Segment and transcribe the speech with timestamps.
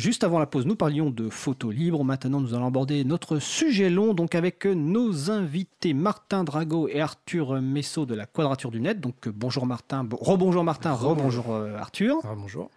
[0.00, 2.04] Juste avant la pause, nous parlions de photos libres.
[2.04, 7.60] Maintenant, nous allons aborder notre sujet long, donc avec nos invités Martin Drago et Arthur
[7.60, 8.98] Messot de la Quadrature du Net.
[8.98, 12.16] Donc bonjour Martin, rebonjour Martin, rebonjour euh, Arthur.
[12.34, 12.70] bonjour.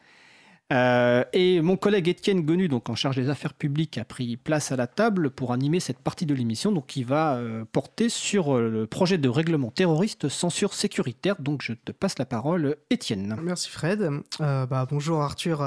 [0.72, 4.72] Euh, et mon collègue Étienne Gonu, donc en charge des affaires publiques, a pris place
[4.72, 8.56] à la table pour animer cette partie de l'émission, donc qui va euh, porter sur
[8.56, 11.36] euh, le projet de règlement terroriste censure sécuritaire.
[11.40, 13.38] Donc je te passe la parole, Étienne.
[13.44, 14.10] Merci Fred.
[14.40, 15.60] Bah, bonjour Arthur,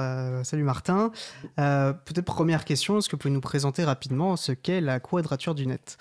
[0.44, 1.10] salut Martin.
[1.56, 5.66] Peut-être première question, est-ce que vous pouvez nous présenter rapidement ce qu'est la quadrature du
[5.66, 5.98] net?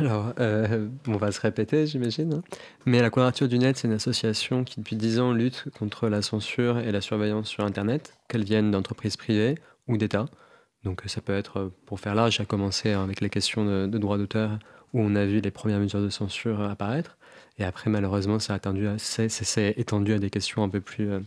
[0.00, 2.34] Alors, euh, on va se répéter, j'imagine.
[2.34, 2.42] Hein.
[2.84, 6.22] Mais la Quadrature du Net, c'est une association qui, depuis 10 ans, lutte contre la
[6.22, 10.26] censure et la surveillance sur Internet, qu'elles viennent d'entreprises privées ou d'États.
[10.82, 14.58] Donc, ça peut être, pour faire large, à commencer avec les questions de, droit d'auteur,
[14.92, 17.16] où on a vu les premières mesures de censure apparaître.
[17.58, 18.58] Et après, malheureusement, ça
[18.98, 21.20] s'est étendu à des questions un peu plus, euh,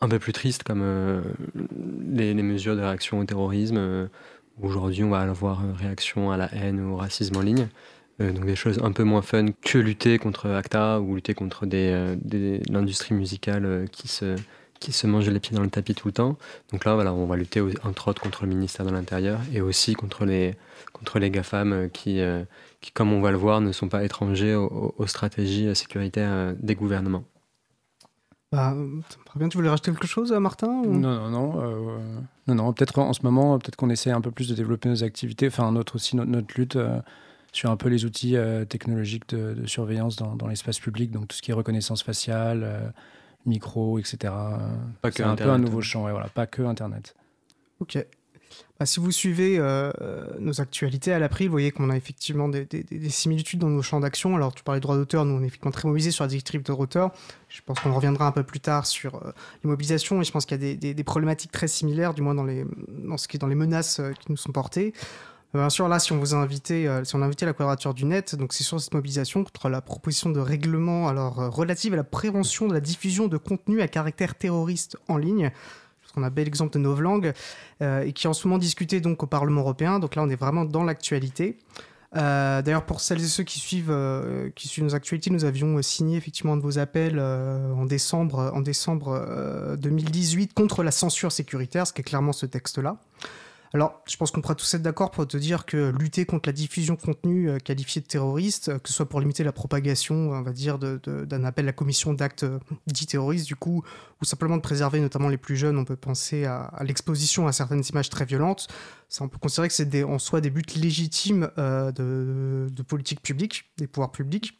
[0.00, 1.20] un peu plus tristes, comme euh,
[2.12, 4.08] les, mesures de réaction au terrorisme
[4.60, 7.68] Aujourd'hui, on va avoir réaction à la haine ou au racisme en ligne.
[8.20, 11.66] Euh, donc des choses un peu moins fun que lutter contre ACTA ou lutter contre
[11.72, 12.16] euh,
[12.68, 16.36] l'industrie musicale euh, qui, se, mange les pieds dans le tapis tout le temps.
[16.72, 20.24] Donc là, on va lutter entre autres contre le ministère de l'Intérieur et aussi contre
[20.24, 20.56] les,
[20.92, 22.20] contre GAFAM qui,
[22.80, 27.24] qui, comme on va le voir, ne sont pas étrangers aux stratégies sécuritaires des gouvernements.
[28.50, 28.74] Bah,
[29.36, 31.60] bien, tu voulais rajouter quelque chose, Martin Non, non, non.
[31.60, 31.98] Euh,
[32.46, 32.72] non, non.
[32.72, 35.70] Peut-être en ce moment, peut-être qu'on essaie un peu plus de développer nos activités, enfin
[35.70, 36.98] notre aussi notre, lutte euh,
[37.52, 41.36] sur un peu les outils euh, technologiques de, surveillance dans, dans l'espace public, donc tout
[41.36, 42.94] ce qui est reconnaissance faciale,
[43.44, 44.32] micro, etc.
[45.10, 47.14] C'est un peu un nouveau champ, et voilà, pas que Internet.
[47.80, 47.98] Ok.
[48.78, 49.90] Bah, si vous suivez euh,
[50.38, 52.68] nos actualités à l'April, vous voyez qu'on a effectivement des,
[53.08, 54.36] similitudes dans nos champs d'action.
[54.36, 56.62] Alors, tu parlais de droit d'auteur, nous on est effectivement très mobilisés sur la directive
[56.62, 57.10] de d'auteur.
[57.48, 59.32] Je pense qu'on reviendra un peu plus tard sur euh,
[59.64, 62.44] les mobilisations et je pense qu'il y a des, problématiques très similaires, du moins dans,
[62.44, 62.64] les,
[63.16, 64.92] ce qui est dans les menaces euh, qui nous sont portées.
[65.54, 68.04] Bien sûr, là, si on vous a invité, si on a invité la quadrature du
[68.04, 72.04] net, donc c'est sur cette mobilisation contre la proposition de règlement alors relative à la
[72.04, 75.50] prévention de la diffusion de contenu à caractère terroriste en ligne
[76.18, 77.32] on a bel exemple de Novlangue,
[77.82, 79.98] euh, et qui est en ce moment discuté donc au Parlement européen.
[79.98, 81.58] Donc là, on est vraiment dans l'actualité.
[82.16, 85.80] Euh, d'ailleurs, pour celles et ceux qui suivent, euh, qui suivent nos actualités, nous avions
[85.82, 91.86] signé effectivement un de vos appels en décembre, en décembre 2018 contre la censure sécuritaire,
[91.86, 92.98] ce qui est clairement ce texte-là.
[93.74, 96.54] Alors, je pense qu'on pourra tous être d'accord pour te dire que lutter contre la
[96.54, 100.30] diffusion de contenu euh, qualifié de terroriste, euh, que ce soit pour limiter la propagation,
[100.30, 103.82] on va dire, d'un appel à la commission d'actes euh, dits terroristes, du coup,
[104.22, 107.82] ou simplement de préserver notamment les plus jeunes, on peut penser à, l'exposition à certaines
[107.90, 108.68] images très violentes.
[109.08, 113.70] Ça, on peut considérer que c'est en soi des buts légitimes de, de politique publique,
[113.76, 114.58] des pouvoirs publics.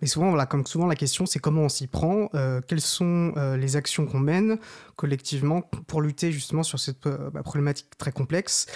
[0.00, 3.32] Mais souvent, voilà, comme souvent, la question, c'est comment on s'y prend, euh, quelles sont
[3.36, 4.58] euh, les actions qu'on mène
[4.96, 8.66] collectivement pour lutter justement sur cette euh, bah, problématique très complexe.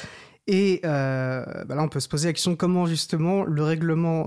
[0.49, 4.27] Et bah là, on peut se poser la question comment justement le règlement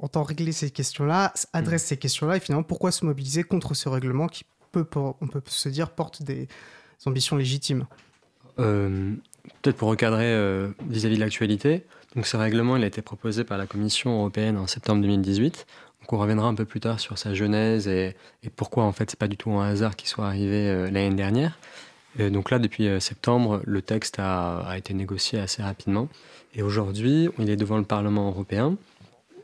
[0.00, 1.88] entend régler ces questions-là, adresse mmh.
[1.88, 5.68] ces questions-là, et finalement, pourquoi se mobiliser contre ce règlement qui peut, on peut se
[5.68, 6.48] dire, porte des
[7.04, 7.84] ambitions légitimes?
[8.56, 10.32] Peut-être pour recadrer
[10.88, 14.56] vis-à-vis -vis de l'actualité, donc ce règlement, il a été proposé par la Commission européenne
[14.56, 15.66] en septembre 2018.
[16.00, 18.16] Donc on reviendra un peu plus tard sur sa genèse et,
[18.56, 21.58] pourquoi en fait c'est pas du tout un hasard qu'il soit arrivé euh, l'année dernière.
[22.18, 26.08] donc là, depuis euh, septembre, le texte a, a, été négocié assez rapidement.
[26.54, 28.76] Et aujourd'hui, il est devant le Parlement européen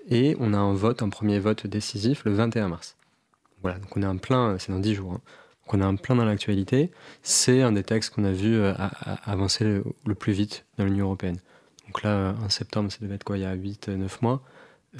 [0.09, 2.97] et on a un vote, un premier vote décisif le 21 mars.
[3.63, 5.13] Voilà, donc on est en plein, c'est dans 10 jours.
[5.15, 5.21] Hein.
[5.69, 6.91] On est en plein dans l'actualité.
[7.23, 8.75] C'est un des textes qu'on a vu euh,
[9.25, 9.65] avancer
[10.07, 11.39] le plus vite dans l'Union européenne.
[11.95, 14.43] Donc là, en septembre, ça devait être quoi, il y a 8-9 mois.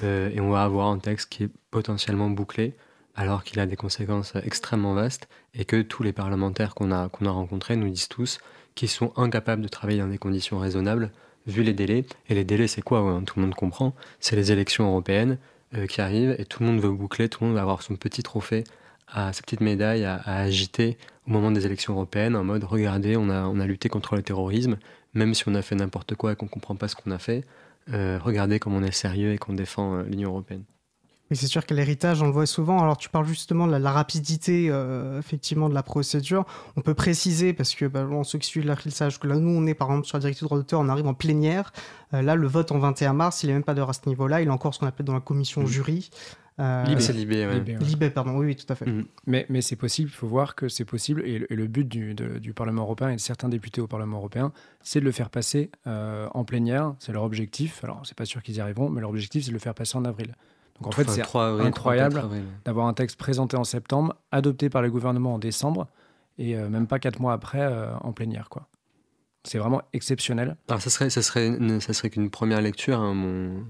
[0.03, 2.73] Euh, et on va avoir un texte qui est potentiellement bouclé,
[3.15, 7.75] alors qu'il a des conséquences extrêmement vastes, et que tous les parlementaires qu'on a, rencontrés
[7.75, 8.39] nous disent tous
[8.75, 11.11] qu'ils sont incapables de travailler dans des conditions raisonnables,
[11.47, 12.05] vu les délais.
[12.29, 13.93] Et les délais, c'est quoi Tout le monde comprend.
[14.21, 15.37] C'est les élections européennes
[15.75, 17.97] euh, qui arrivent, et tout le monde veut boucler, tout le monde va avoir son
[17.97, 18.63] petit trophée,
[19.09, 23.29] à, sa petite médaille à, agiter au moment des élections européennes, en mode regardez, on
[23.29, 24.77] a lutté contre le terrorisme,
[25.15, 27.17] même si on a fait n'importe quoi et qu'on ne comprend pas ce qu'on a
[27.17, 27.45] fait,
[27.93, 30.63] euh, regardez comme on est sérieux et qu'on défend euh, l'Union européenne.
[31.31, 32.79] Oui, c'est sûr que l'héritage, on le voit souvent.
[32.83, 36.45] Alors, tu parles justement de la, rapidité, euh, effectivement, de la procédure.
[36.75, 39.73] On peut préciser, parce que bah, ceux qui suivent l'affichage, que là, nous, on est
[39.73, 41.73] par exemple sur la directive droit d'auteur, on arrive en plénière.
[42.11, 44.41] là, le vote en 21 mars, il n'est même pas d'heure à ce niveau-là.
[44.41, 46.11] Il est encore ce qu'on appelle dans la commission jury.
[46.57, 47.45] Libé, c'est Libé,
[47.81, 48.85] Libé, pardon, oui, oui, tout à fait.
[48.85, 49.05] Mm.
[49.27, 52.53] Mais, mais c'est possible, il faut voir que c'est possible, et le, but du, du,
[52.53, 56.29] Parlement européen et de certains députés au Parlement européen, c'est de le faire passer euh,
[56.33, 57.83] en plénière, c'est leur objectif.
[57.83, 59.97] Alors, c'est pas sûr qu'ils y arriveront, mais leur objectif, c'est de le faire passer
[59.97, 60.33] en avril.
[60.79, 62.23] Donc en fait, c'est incroyable
[62.63, 65.87] d'avoir un texte présenté en septembre, adopté par le gouvernement en décembre,
[66.37, 67.65] et euh, même pas quatre mois après
[68.01, 68.47] en plénière.
[68.47, 68.67] Quoi.
[69.43, 70.55] C'est vraiment exceptionnel.
[70.69, 72.99] Alors, ça serait, ça serait, ça serait qu'une première lecture.
[72.99, 73.65] Hein,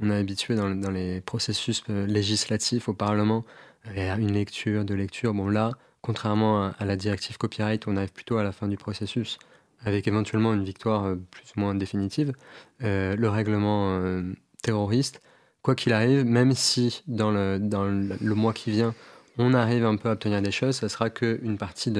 [0.00, 3.44] on est habitué dans, les processus euh, législatifs au Parlement
[3.84, 5.32] à une lecture, deux lectures.
[5.32, 5.70] Bon, là,
[6.02, 9.38] contrairement à, la directive copyright, on arrive plutôt à la fin du processus
[9.84, 12.32] avec éventuellement une victoire euh, plus ou moins définitive.
[12.82, 14.00] Euh, le règlement
[14.62, 15.20] terroriste,
[15.62, 17.58] quoi qu'il arrive, même si dans le,
[18.34, 18.94] mois qui vient,
[19.38, 21.92] on arrive un peu à obtenir des choses, ça sera qu'une partie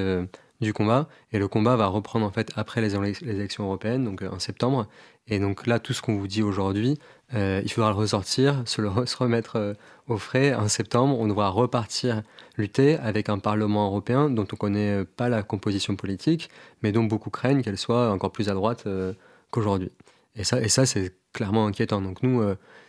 [0.61, 1.09] du combat.
[1.33, 4.89] Et le combat va reprendre en fait après les, élections européennes, donc euh, en septembre.
[5.29, 6.99] Et donc là, tout ce qu'on vous dit aujourd'hui,
[7.35, 9.75] euh, il faudra le ressortir, se remettre euh,
[10.09, 10.55] au frais.
[10.55, 12.23] En septembre, on devra repartir
[12.57, 16.51] lutter avec un Parlement européen dont on ne connaît pas la composition politique,
[16.83, 18.87] mais dont beaucoup craignent qu'elle soit encore plus à droite
[19.51, 19.91] qu'aujourd'hui.
[20.37, 22.01] Et ça, c'est clairement inquiétant.
[22.01, 22.43] Donc nous,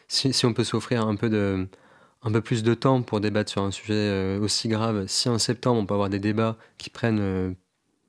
[0.08, 1.68] si, on peut s'offrir un peu
[2.24, 5.38] un peu plus de temps pour débattre sur un sujet euh, aussi grave, si en
[5.40, 7.52] septembre on peut avoir des débats qui prennent euh,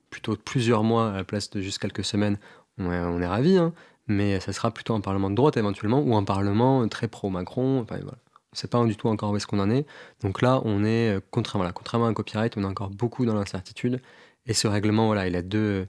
[0.09, 2.37] plutôt plusieurs mois à la place de juste quelques semaines,
[2.77, 3.73] on est, on ravis, hein.
[4.09, 7.81] Mais ça sera plutôt un parlement de droite éventuellement ou un parlement très pro-Macron.
[7.81, 8.17] Enfin, voilà.
[8.51, 9.85] On ne sait pas du tout encore où est-ce qu'on en est.
[10.21, 13.25] Donc là, on est, euh, contrairement, voilà, contrairement à un copyright, on est encore beaucoup
[13.25, 14.01] dans l'incertitude.
[14.47, 15.87] Et ce règlement, voilà, il a deux.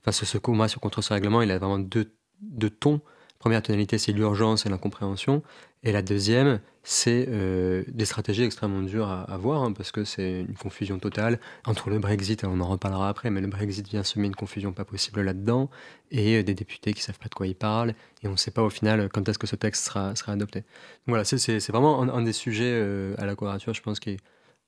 [0.00, 3.00] Enfin, ce, combat contre ce règlement, il a vraiment deux, deux tons.
[3.38, 5.42] Première tonalité, c'est l'urgence et l'incompréhension.
[5.82, 10.40] Et la deuxième, c'est euh, des stratégies extrêmement dures à, avoir, hein, parce que c'est
[10.40, 14.26] une confusion totale entre le Brexit, on en reparlera après, mais le Brexit vient semer
[14.26, 15.68] une confusion pas possible là-dedans,
[16.10, 18.50] et euh, des députés qui savent pas de quoi ils parlent, et on ne sait
[18.52, 20.64] pas au final quand est-ce que ce texte sera, adopté.
[21.06, 24.16] Voilà, c'est vraiment un, des sujets euh, à la quadrature, je pense, qui est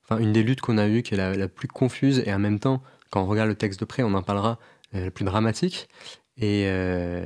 [0.04, 2.58] enfin, une des luttes qu'on a eues, qui est la, plus confuse, et en même
[2.60, 4.58] temps, quand on regarde le texte de près, on en parlera,
[4.92, 5.88] la plus dramatique.
[6.40, 6.66] Et,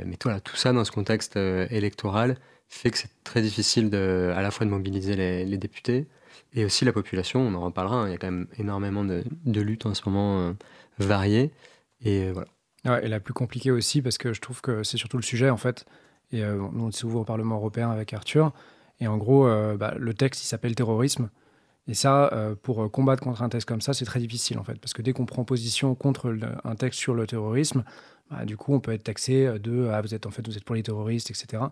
[0.06, 2.36] mais tout ça dans ce contexte électoral,
[2.72, 6.06] fait que c'est très difficile à la fois de mobiliser les, députés
[6.54, 7.40] et aussi la population.
[7.40, 7.96] On en reparlera.
[7.96, 8.08] Hein.
[8.08, 9.22] il y a quand même énormément de,
[9.60, 10.52] luttes en ce moment euh,
[10.98, 11.52] variées.
[12.00, 13.02] Et euh, voilà.
[13.02, 15.56] et la plus compliquée aussi, parce que je trouve que c'est surtout le sujet, en
[15.56, 15.84] fait.
[16.32, 18.52] Et euh, on s'ouvre au Parlement européen avec Arthur.
[19.00, 21.28] Et en gros, bah, le texte, il s'appelle terrorisme.
[21.88, 24.78] Et ça, pour combattre contre un texte comme ça, c'est très difficile, en fait.
[24.78, 27.82] Parce que dès qu'on prend position contre un texte sur le terrorisme,
[28.32, 30.64] bah, du coup, on peut être taxé de ah, vous êtes en fait vous êtes
[30.64, 31.62] pour les terroristes, etc.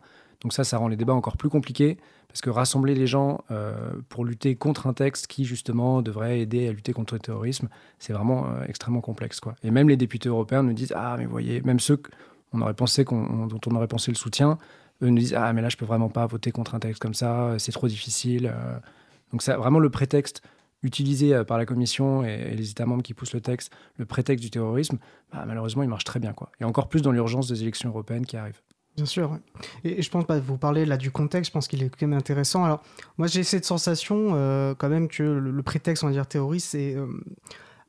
[0.43, 1.99] Donc ça, ça rend les débats encore plus compliqués
[2.31, 6.69] parce que rassembler les gens euh, pour lutter contre un texte qui justement devrait aider
[6.69, 7.69] à lutter contre le terrorisme,
[7.99, 9.57] c'est vraiment euh, extrêmement complexe, quoi.
[9.65, 12.75] Et même les députés européens nous disent ah mais vous voyez, même ceux qu'on aurait
[12.75, 14.59] pensé qu'on, dont on aurait pensé le soutien,
[15.03, 17.15] eux nous disent ah mais là je peux vraiment pas voter contre un texte comme
[17.15, 18.47] ça, c'est trop difficile.
[18.55, 18.79] Euh.
[19.33, 20.43] Donc c'est vraiment le prétexte
[20.83, 24.43] utilisé euh, par la Commission et, les États membres qui poussent le texte, le prétexte
[24.43, 24.99] du terrorisme,
[25.33, 26.35] bah, malheureusement, il marche très bien.
[26.61, 28.61] Et encore plus dans l'urgence des élections européennes qui arrivent.
[28.97, 29.39] Bien sûr.
[29.85, 32.19] Et, je pense, bah, vous parlez là du contexte, je pense qu'il est quand même
[32.19, 32.65] intéressant.
[32.65, 32.83] Alors,
[33.19, 36.95] moi, j'ai cette sensation euh, quand même que le, prétexte, on va dire, terroriste, c'est.
[36.95, 37.07] Euh,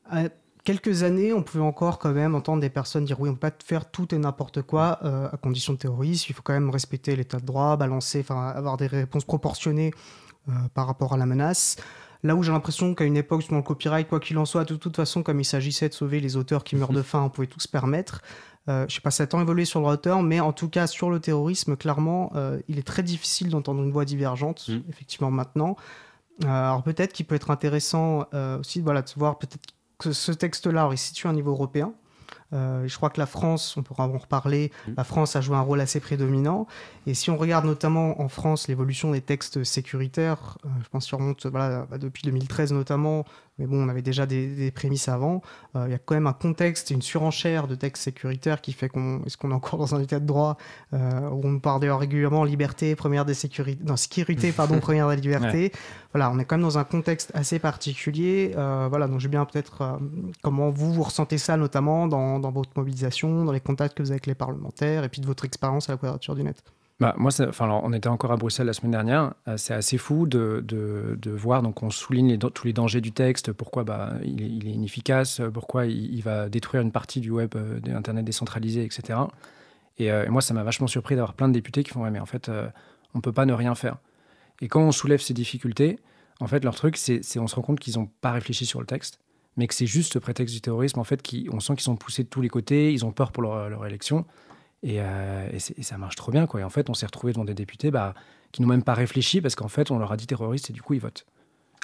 [0.09, 0.23] à
[0.63, 3.55] quelques années, on pouvait encore quand même entendre des personnes dire oui, on peut pas
[3.63, 4.99] faire tout et n'importe quoi
[5.31, 6.25] à condition de terrorisme.
[6.29, 9.91] Il faut quand même respecter l'état de droit, balancer, avoir des réponses proportionnées
[10.73, 11.77] par rapport à la menace.
[12.23, 14.75] Là où j'ai l'impression qu'à une époque, dans le copyright, quoi qu'il en soit, de
[14.75, 17.47] toute façon, comme il s'agissait de sauver les auteurs qui meurent de faim, on pouvait
[17.47, 18.21] tout se permettre.
[18.69, 20.53] Euh, je sais pas si ça a tant évolué sur le droit d'auteur, mais en
[20.53, 24.67] tout cas, sur le terrorisme, clairement, euh, il est très difficile d'entendre une voix divergente,
[24.69, 24.81] mm.
[24.89, 25.77] effectivement, maintenant.
[26.43, 29.59] Euh, alors peut-être qu'il peut être intéressant euh, aussi voilà, de voir peut-être
[29.97, 31.93] que ce texte-là, il se situe à un niveau européen.
[32.53, 34.93] Euh, je crois que la France, on pourra en reparler, mm.
[34.97, 36.67] la France a joué un rôle assez prédominant.
[37.07, 41.15] Et si on regarde notamment en France l'évolution des textes sécuritaires, euh, je pense qu'il
[41.15, 43.25] remonte voilà, bah, depuis 2013 notamment,
[43.61, 45.43] mais bon, on avait déjà des, prémices avant.
[45.75, 48.89] Euh, il y a quand même un contexte une surenchère de textes sécuritaires qui fait
[48.89, 50.57] qu'on est-ce qu'on est encore dans un état de droit
[50.93, 55.17] euh, où on parle d'ailleurs régulièrement liberté première des sécurités, non sécurité pardon première des
[55.17, 55.71] libertés.
[56.11, 58.53] Voilà, on est quand même dans un contexte assez particulier.
[58.57, 59.99] Euh, voilà, donc je vais bien peut-être
[60.41, 64.09] comment vous vous ressentez ça notamment dans, dans votre mobilisation, dans les contacts que vous
[64.09, 66.63] avez avec les parlementaires et puis de votre expérience à la quadrature du net.
[67.01, 67.31] Bah, moi,
[67.83, 69.33] on était encore à Bruxelles la semaine dernière.
[69.47, 70.63] Euh, c'est assez fou de,
[71.25, 71.63] voir.
[71.63, 76.21] Donc, on souligne tous les dangers du texte, pourquoi bah, il, est, inefficace, pourquoi il,
[76.21, 79.17] va détruire une partie du web, euh, d'Internet décentralisé, etc.
[79.99, 82.19] Euh, et, moi, ça m'a vachement surpris d'avoir plein de députés qui font Ouais, mais
[82.19, 83.97] en fait, on ne peut pas ne rien faire.
[84.61, 85.97] Et quand on soulève ces difficultés,
[86.39, 88.85] en fait, leur truc, c'est on se rend compte qu'ils n'ont pas réfléchi sur le
[88.85, 89.19] texte,
[89.57, 92.21] mais que c'est juste le prétexte du terrorisme, en fait, on sent qu'ils sont poussés
[92.21, 94.23] de tous les côtés, ils ont peur pour leur élection.
[94.85, 96.47] Euh, et, ça marche trop bien.
[96.47, 96.61] Quoi.
[96.61, 98.13] Et en fait, on s'est retrouvé devant des députés bah,
[98.51, 100.81] qui n'ont même pas réfléchi parce qu'en fait, on leur a dit terroriste et du
[100.81, 101.25] coup, ils votent.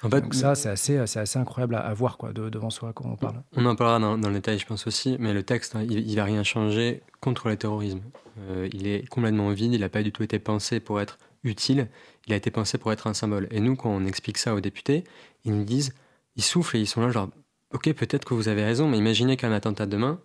[0.04, 3.16] En fait, Donc ça, c'est assez, assez incroyable à, voir quoi, devant soi quand on
[3.16, 3.42] parle.
[3.56, 6.24] On en parlera dans, le détail, je pense aussi, mais le texte, hein, il n'a
[6.24, 8.02] rien changé contre le terrorisme.
[8.40, 11.88] Euh, il est complètement vide, il n'a pas du tout été pensé pour être utile,
[12.28, 13.48] il a été pensé pour être un symbole.
[13.50, 15.04] Et nous, quand on explique ça aux députés,
[15.46, 15.96] ils nous disent,
[16.36, 17.30] ils soufflent et ils sont là genre,
[17.74, 20.20] ok, peut-être que vous avez raison, mais imaginez qu'un attentat demain,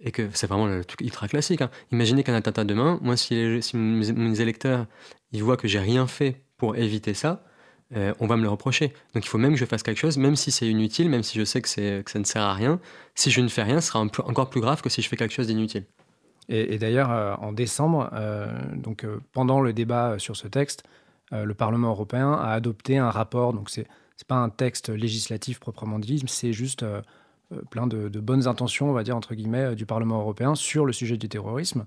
[0.00, 1.62] et que c'est vraiment le truc ultra classique.
[1.62, 1.70] Hein.
[1.92, 3.34] Imaginez qu'un attentat demain, moi, si,
[3.74, 4.86] mes, électeurs
[5.32, 7.44] ils voient que j'ai rien fait pour éviter ça,
[7.96, 8.92] euh, on va me le reprocher.
[9.14, 11.38] Donc il faut même que je fasse quelque chose, même si c'est inutile, même si
[11.38, 12.80] je sais que, ça ne sert à rien.
[13.14, 15.34] Si je ne fais rien, ce sera encore plus grave que si je fais quelque
[15.34, 15.84] chose d'inutile.
[16.48, 20.82] Et, d'ailleurs, euh, en décembre, euh, donc pendant le débat sur ce texte,
[21.32, 23.52] le Parlement européen a adopté un rapport.
[23.52, 23.86] Donc c'est
[24.26, 26.84] pas un texte législatif proprement dit, c'est juste
[27.70, 30.92] plein de, bonnes intentions, on va dire, entre guillemets, euh, du Parlement européen sur le
[30.92, 31.86] sujet du terrorisme.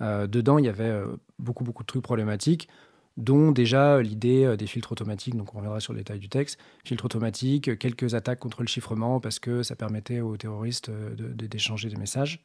[0.00, 0.92] Euh, dedans, il y avait
[1.38, 2.68] beaucoup, beaucoup de trucs problématiques,
[3.16, 7.06] dont déjà l'idée des filtres automatiques, donc on reviendra sur le détail du texte, filtres
[7.06, 12.44] automatiques, quelques attaques contre le chiffrement, parce que ça permettait aux terroristes d'échanger des messages.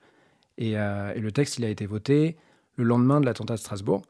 [0.57, 2.37] Et, le texte, il a été voté
[2.77, 4.01] le lendemain de l'attentat de Strasbourg.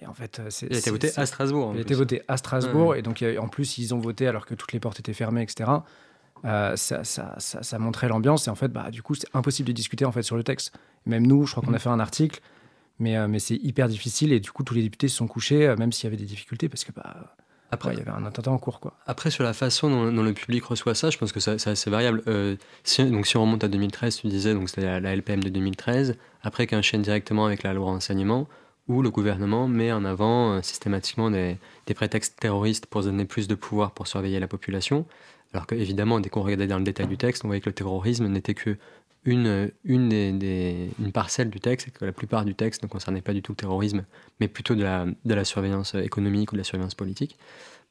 [0.00, 1.70] Et en fait, il a été voté à Strasbourg.
[1.74, 4.56] Il a été voté à Strasbourg, et donc en plus, ils ont voté alors que
[4.56, 5.70] toutes les portes étaient fermées, etc.
[6.44, 9.72] Euh, ça, ça, ça, montrait l'ambiance et en fait, bah, du coup, c'est impossible de
[9.72, 10.72] discuter en fait sur le texte.
[11.06, 11.80] Même nous, je crois qu'on a mm.
[11.80, 12.40] fait un article,
[12.98, 15.66] mais, euh, mais c'est hyper difficile et du coup, tous les députés se sont couchés,
[15.66, 17.36] euh, même s'il y avait des difficultés, parce que bah,
[17.70, 18.80] après, il y avait un attentat en cours.
[18.80, 18.94] Quoi.
[19.06, 22.22] Après, sur la façon dont, le public reçoit ça, je pense que c'est assez variable.
[22.82, 26.16] si, donc, si on remonte à 2013, tu disais, donc c'était la, LPM de 2013,
[26.42, 28.48] après qu'un chaîne directement avec la loi renseignement,
[28.88, 33.54] où le gouvernement met en avant systématiquement des, des, prétextes terroristes pour donner plus de
[33.54, 35.06] pouvoir pour surveiller la population.
[35.52, 38.26] Alors qu'évidemment, dès qu'on regardait dans le détail du texte, on voyait que le terrorisme
[38.28, 38.76] n'était que
[39.24, 43.20] une, une, des, une parcelle du texte, et que la plupart du texte ne concernait
[43.20, 44.04] pas du tout le terrorisme,
[44.40, 47.36] mais plutôt de la, surveillance économique ou de la surveillance politique.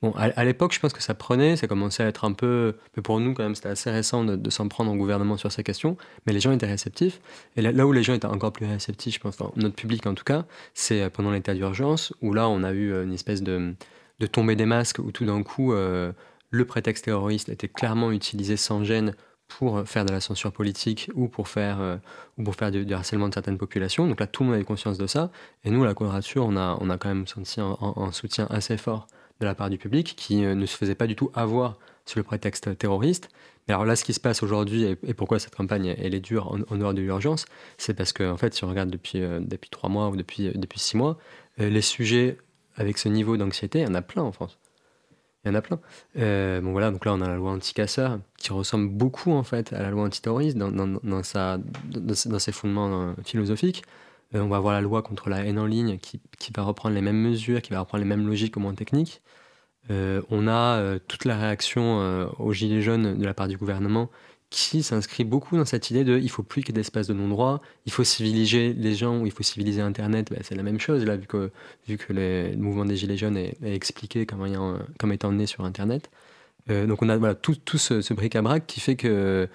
[0.01, 3.04] Bon, à, l'époque, je pense que ça prenait, ça commençait à être un peu, mais
[3.04, 5.98] pour nous quand même, c'était assez récent de, s'en prendre au gouvernement sur ces questions,
[6.25, 7.20] mais les gens étaient réceptifs.
[7.58, 10.13] Et là, où les gens étaient encore plus réceptifs, je pense, dans notre public en
[10.13, 13.44] tout cas, c'est euh, pendant l'état d'urgence, où là, on a eu euh, une espèce
[13.44, 13.75] de,
[14.20, 16.13] de tombée des masques, où tout d'un coup, euh,
[16.50, 19.15] le prétexte terroriste était clairement utilisé sans gêne
[19.50, 21.98] pour faire de la censure politique ou pour faire, euh,
[22.38, 24.08] ou pour faire du, harcèlement de certaines populations.
[24.08, 25.32] Donc là, tout le monde avait conscience de ça.
[25.65, 28.77] Et nous, à la Quadrature, on a, on a quand même senti un, soutien assez
[28.77, 29.08] fort
[29.41, 32.20] de la part du public qui euh, ne se faisait pas du tout avoir sur
[32.20, 33.29] le prétexte terroriste.
[33.68, 36.56] Mais alors là, ce qui se passe aujourd'hui et, pourquoi cette campagne elle est dure
[36.70, 37.46] en, dehors de l'urgence,
[37.77, 40.51] c'est parce qu'en en fait, si on regarde depuis, euh, depuis trois mois ou depuis,
[40.56, 41.18] depuis six mois,
[41.58, 42.38] les sujets
[42.75, 44.60] avec ce niveau d'anxiété, il y en a plein en France.
[45.46, 45.79] Il y en a plein.
[46.17, 49.72] Euh, bon voilà, donc là on a la loi anti-casseur qui ressemble beaucoup en fait
[49.72, 53.84] à la loi antiterroriste dans, dans, dans, sa, dans, ses fondements euh, philosophiques.
[54.36, 56.93] Euh, on va avoir la loi contre la haine en ligne qui, qui, va reprendre
[56.93, 59.22] les mêmes mesures, qui va reprendre les mêmes logiques au moins techniques.
[59.89, 64.10] on a toute la réaction aux gilets jaunes de la part du gouvernement
[64.50, 67.13] qui s'inscrit beaucoup dans cette idée de il faut plus qu'il y ait d'espace de
[67.13, 70.79] non-droit, il faut civiliser les gens ou il faut civiliser Internet, ben, c'est la même
[70.79, 71.51] chose là, vu que,
[71.88, 75.65] vu que le mouvement des Gilets jaunes est, expliqué comme, ayant, comme étant né sur
[75.65, 76.10] Internet.
[76.70, 79.48] Euh, donc on a voilà, tout, tout ce, bric-à-brac qui fait que,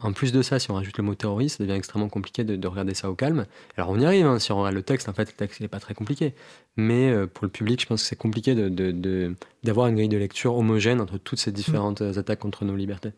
[0.00, 2.66] en plus de ça, si on rajoute le mot terroriste, ça devient extrêmement compliqué de,
[2.66, 3.46] regarder ça au calme.
[3.78, 5.68] Alors on y arrive, hein, si on regarde le texte, en fait, le texte n'est
[5.68, 6.34] pas très compliqué.
[6.76, 10.18] Mais euh, pour le public, je pense que c'est compliqué d'avoir de, une grille de
[10.18, 13.12] lecture homogène entre toutes ces différentes attaques contre nos libertés.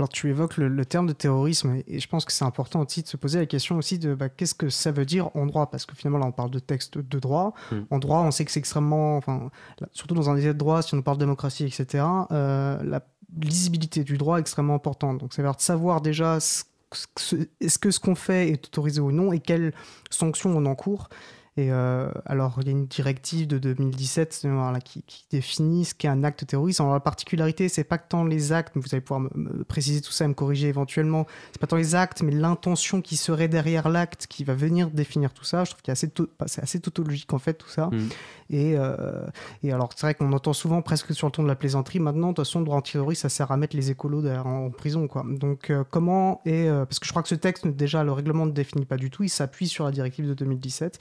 [0.00, 3.06] Alors tu évoques le, terme de terrorisme et je pense que c'est important aussi de
[3.06, 5.70] se poser la question aussi de bah, qu'est-ce que ça veut dire en droit?
[5.70, 7.52] Parce que finalement là on parle de texte de droit.
[7.70, 7.80] Hmm.
[7.90, 9.50] En droit on sait que c'est extrêmement, enfin
[9.92, 12.02] surtout dans un état de droit si on parle de démocratie etc.
[12.30, 13.02] Euh, la
[13.42, 15.18] lisibilité du droit est extrêmement importante.
[15.18, 19.34] Donc ça veut dire savoir déjà est-ce que ce qu'on fait est autorisé ou non
[19.34, 19.74] et quelles
[20.08, 21.10] sanctions on encourt.
[21.56, 24.46] Et euh, alors, il y a une directive de 2017
[24.84, 26.80] qui, définit ce qu'est un acte terroriste.
[26.80, 30.12] Alors, la particularité, c'est pas que tant les actes, vous allez pouvoir me, préciser tout
[30.12, 33.88] ça et me corriger éventuellement, c'est pas tant les actes, mais l'intention qui serait derrière
[33.88, 35.64] l'acte qui va venir définir tout ça.
[35.64, 36.12] Je trouve qu'il assez,
[36.46, 37.88] c'est assez tautologique en fait tout ça.
[37.88, 38.08] Mm.
[38.50, 39.26] Et, euh,
[39.62, 41.98] et, alors, c'est vrai qu'on entend souvent presque sur le ton de la plaisanterie.
[41.98, 45.08] Maintenant, de toute façon, le droit antiterroriste, ça sert à mettre les écolos en, prison.
[45.08, 45.24] Quoi.
[45.28, 46.68] Donc, euh, comment est.
[46.68, 49.24] parce que je crois que ce texte, déjà, le règlement ne définit pas du tout.
[49.24, 50.98] Il s'appuie sur la directive de 2017.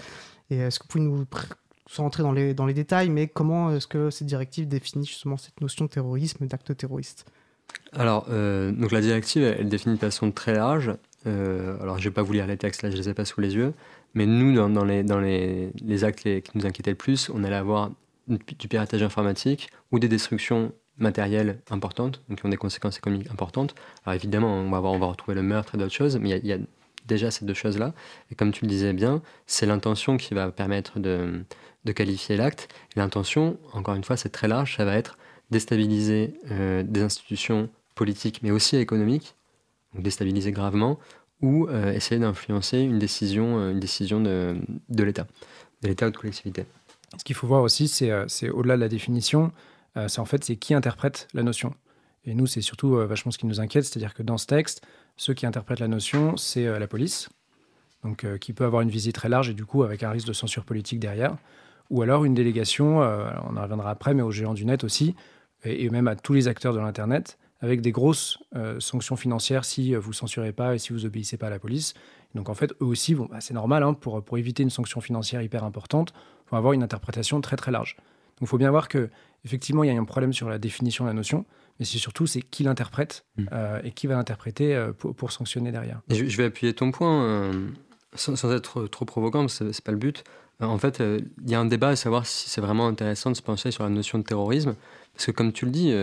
[0.50, 1.25] Et est-ce que vous pouvez nous
[1.89, 5.38] sans rentrer dans les, dans les détails, mais comment est-ce que cette directive définit justement
[5.38, 7.25] cette notion de terrorisme, d'acte terroriste?
[7.94, 10.94] Alors, euh, donc la directive, elle, définit de façon très large.
[11.25, 13.13] Euh, alors, je ne vais pas vous lire les textes, là, je ne les ai
[13.13, 13.74] pas sous les yeux.
[14.13, 17.44] Mais nous, dans, dans les, dans les, les actes qui nous inquiétaient le plus, on
[17.44, 17.91] allait avoir
[18.27, 23.74] du piratage informatique ou des destructions matérielles importantes, donc qui ont des conséquences économiques importantes.
[24.06, 26.46] Alors évidemment, on va, avoir, on va retrouver le meurtre et d'autres choses, mais il
[26.46, 26.58] y, y, a
[27.06, 27.94] déjà ces deux choses-là.
[28.32, 31.44] Et comme tu le disais bien, c'est l'intention qui va permettre de,
[31.96, 32.68] qualifier l'acte.
[32.96, 35.18] L'intention, encore une fois, c'est très large, ça va être
[35.50, 39.36] déstabiliser euh, des institutions politiques, mais aussi économiques,
[39.94, 41.00] donc déstabiliser gravement,
[41.41, 44.58] ou euh, essayer d'influencer une décision, euh, une décision de,
[44.89, 45.25] de l'État,
[45.82, 46.65] de l'État ou de collectivité.
[47.18, 49.51] Ce qu'il faut voir aussi, c'est au-delà de la définition,
[50.08, 51.74] c'est en fait c'est qui interprète la notion.
[52.24, 54.86] Et nous, c'est surtout vachement ce qui nous inquiète, c'est-à-dire que dans ce texte,
[55.19, 57.29] ceux qui interprètent la notion, c'est euh, la police.
[58.03, 60.33] donc qui peut avoir une visée très large et du coup avec un risque de
[60.33, 61.35] censure politique derrière.
[61.89, 65.15] Ou alors une délégation, on en reviendra après, mais aux géants du net aussi,
[65.63, 68.38] et, même à tous les acteurs de l'Internet, avec des grosses
[68.77, 71.95] sanctions financières si vous censurez pas et si vous obéissez pas à la police.
[72.35, 75.01] Donc en fait, eux aussi, bon, bah, c'est normal, hein, pour, pour éviter une sanction
[75.01, 76.13] financière hyper importante,
[76.45, 77.97] il faut avoir une interprétation très très large.
[78.39, 79.10] Donc il faut bien voir que
[79.46, 81.46] effectivement, il y a un problème sur la définition de la notion,
[81.79, 83.46] mais c'est surtout c'est qui l'interprète mm.
[83.51, 86.01] euh, et qui va l'interpréter euh, pour, sanctionner derrière.
[86.10, 87.67] je, vais appuyer ton point euh,
[88.13, 90.24] sans, être trop provocant, ce n'est pas le but.
[90.62, 93.41] En fait, il y a un débat à savoir si c'est vraiment intéressant de se
[93.41, 94.75] pencher sur la notion de terrorisme.
[95.19, 95.93] Parce que comme tu le dis,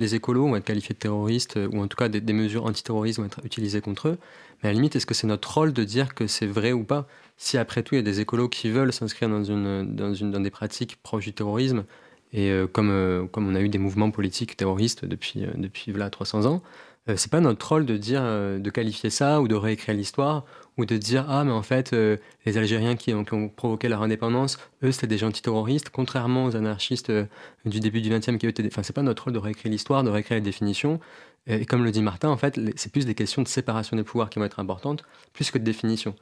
[0.00, 3.26] les écolos vont être qualifiés de terroristes, ou en tout cas des, mesures antiterroristes vont
[3.26, 4.18] être utilisées contre eux.
[4.60, 6.82] Mais à la limite, est-ce que c'est notre rôle de dire que c'est vrai ou
[6.82, 10.12] pas Si après tout, il y a des écolos qui veulent s'inscrire dans, une, dans,
[10.12, 11.84] une, dans des pratiques proches du terrorisme,
[12.32, 15.92] et euh, comme, euh, comme on a eu des mouvements politiques terroristes depuis, euh, depuis
[15.92, 16.62] là, 300 ans,
[17.16, 20.44] c'est pas notre rôle de dire, de qualifier ça ou de réécrire l'histoire
[20.78, 21.92] ou de dire ah mais en fait
[22.46, 27.12] les Algériens qui ont, provoqué leur indépendance, eux c'était des gens terroristes, contrairement aux anarchistes
[27.64, 30.10] du début du XXe qui étaient, enfin c'est pas notre rôle de réécrire l'histoire, de
[30.10, 31.00] réécrire les définitions.
[31.46, 34.28] Et comme le dit Martin, en fait, c'est plus des questions de séparation des pouvoirs
[34.28, 36.14] qui vont être importantes, plus que de définition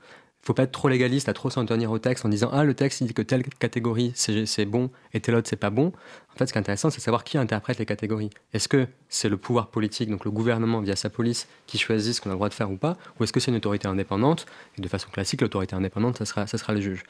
[0.47, 2.75] faut pas être trop légaliste à trop s'en tenir au texte en disant ah le
[2.75, 5.93] texte il dit que telle catégorie c'est bon et telle autre c'est pas bon.
[6.33, 8.29] En fait, ce qui est intéressant, c'est de savoir qui interprète les catégories.
[8.53, 12.21] Est-ce que c'est le pouvoir politique, donc le gouvernement via sa police, qui choisit ce
[12.21, 14.45] qu'on a le droit de faire ou pas, ou est-ce que c'est une autorité indépendante
[14.77, 17.05] Et de façon classique, l'autorité indépendante, ça sera, ça sera le juge.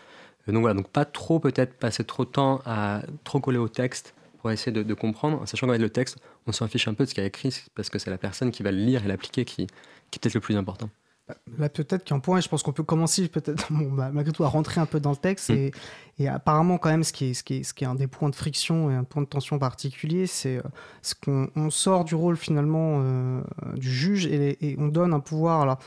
[0.49, 3.69] Euh, donc voilà, donc pas trop peut-être passer trop de temps à trop coller au
[3.69, 7.03] texte pour essayer de, comprendre, en sachant qu'avec le texte, on s'en fiche un peu
[7.03, 9.05] de ce qu'il y a écrit, parce que c'est la personne qui va le lire
[9.05, 10.89] et l'appliquer qui, qui est peut-être le plus important.
[11.59, 14.81] Là, peut-être qu'un point, je pense qu'on peut commencer peut-être bah, malgré tout à rentrer
[14.81, 15.51] un peu dans le texte.
[15.51, 15.71] Mm.
[16.19, 18.07] Et, apparemment, quand même, ce qui, est, ce, qui est, ce qui est un des
[18.07, 20.63] points de friction et un point de tension particulier, c'est euh,
[21.03, 23.43] ce qu'on sort du rôle finalement euh,
[23.75, 25.63] du juge et, et, on donne un pouvoir.
[25.63, 25.79] Alors,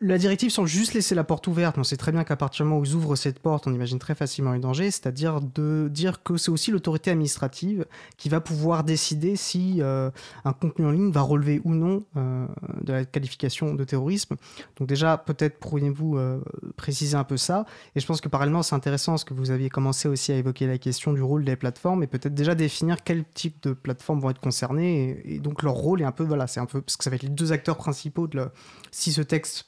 [0.00, 1.78] la directive semble juste laisser la porte ouverte.
[1.78, 3.98] On sait très bien qu'à partir du moment où ils ouvrent cette porte, on imagine
[3.98, 8.84] très facilement un danger, c'est-à-dire de dire que c'est aussi l'autorité administrative qui va pouvoir
[8.84, 10.10] décider si euh,
[10.44, 12.46] un contenu en ligne va relever ou non euh,
[12.82, 14.36] de la qualification de terrorisme.
[14.78, 16.40] Donc déjà, peut-être pourriez-vous euh,
[16.76, 17.64] préciser un peu ça.
[17.94, 20.66] Et je pense que parallèlement, c'est intéressant parce que vous aviez commencé aussi à évoquer
[20.66, 24.30] la question du rôle des plateformes et peut-être déjà définir quel type de plateformes vont
[24.30, 27.04] être concernées et, donc leur rôle est un peu voilà, c'est un peu parce que
[27.04, 28.50] ça va être les deux acteurs principaux de le,
[28.90, 29.64] si ce texte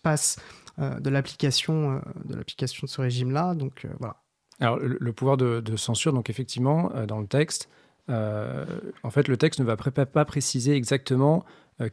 [0.80, 3.54] euh, de l'application euh, de l'application de ce régime-là.
[3.54, 4.16] Donc euh, voilà.
[4.60, 7.68] Alors le, pouvoir de, censure, donc effectivement, dans le texte,
[8.08, 11.44] en fait, le texte ne va pas préciser exactement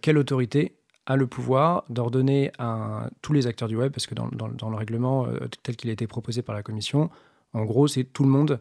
[0.01, 0.75] quelle autorité
[1.05, 5.27] a le pouvoir d'ordonner à tous les acteurs du web, parce que dans, le règlement
[5.61, 7.11] tel qu'il a été proposé par la Commission,
[7.53, 8.59] en gros, c'est tout le monde,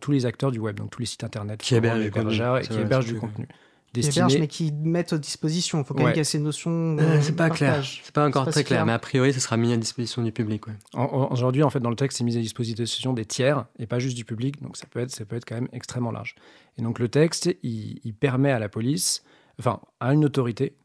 [0.00, 3.06] tous les acteurs du web, donc tous les sites internet qui hébergent, et qui hébergent
[3.06, 3.48] du contenu
[3.94, 5.80] mais qui mettent à disposition.
[5.80, 6.96] Il faut quand même qu'il y ait ces notions.
[6.98, 7.84] Euh, c'est pas clair.
[7.84, 10.64] C'est pas encore très clair, mais a priori, ça sera mis à disposition du public.
[10.94, 14.16] Aujourd'hui, en fait, dans le texte, c'est mis à disposition des tiers et pas juste
[14.16, 14.62] du public.
[14.62, 16.34] Donc ça peut être, ça peut être quand même extrêmement large.
[16.78, 19.24] Et donc le texte, il, permet à la police,
[19.58, 20.76] enfin à une autorité,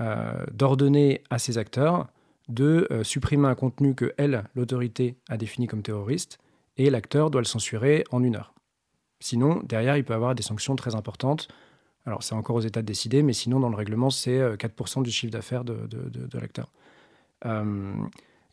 [0.00, 2.08] euh, d'ordonner à ses acteurs
[2.48, 6.38] de euh, supprimer un contenu que elle, l'autorité, a défini comme terroriste,
[6.76, 8.54] et l'acteur doit le censurer en une heure.
[9.20, 11.48] Sinon, derrière, il peut avoir des sanctions très importantes
[12.04, 15.02] alors, c'est encore aux États de décider, mais sinon, dans le règlement, c'est 4% euh,
[15.02, 15.88] du chiffre d'affaires de,
[16.38, 16.70] l'acteur.
[17.44, 17.92] Euh,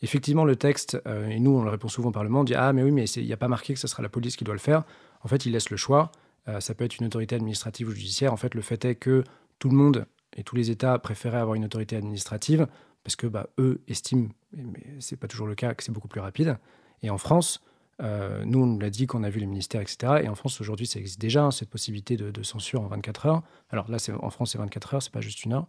[0.01, 2.73] effectivement, le texte, euh, et nous, on le répond souvent au Parlement, on dit Ah,
[2.73, 4.53] mais oui, mais il n'y a pas marqué que ce sera la police qui doit
[4.53, 4.83] le faire.
[5.21, 6.11] En fait, il laisse le choix.
[6.59, 8.33] ça peut être une autorité administrative ou judiciaire.
[8.33, 9.23] En fait, le fait est que
[9.57, 10.05] tout le monde
[10.37, 12.67] et tous les États préféraient avoir une autorité administrative
[13.03, 16.07] parce que bah, eux estiment, mais ce n'est pas toujours le cas, que c'est beaucoup
[16.07, 16.57] plus rapide.
[17.01, 17.61] Et en France,
[18.01, 20.21] euh, nous, on nous l'a dit qu'on a vu les ministères, etc.
[20.23, 23.43] Et en France, aujourd'hui, ça existe déjà, hein, cette possibilité de, censure en 24 heures.
[23.69, 25.67] Alors là, en France, c'est 24 heures, c'est pas juste une heure.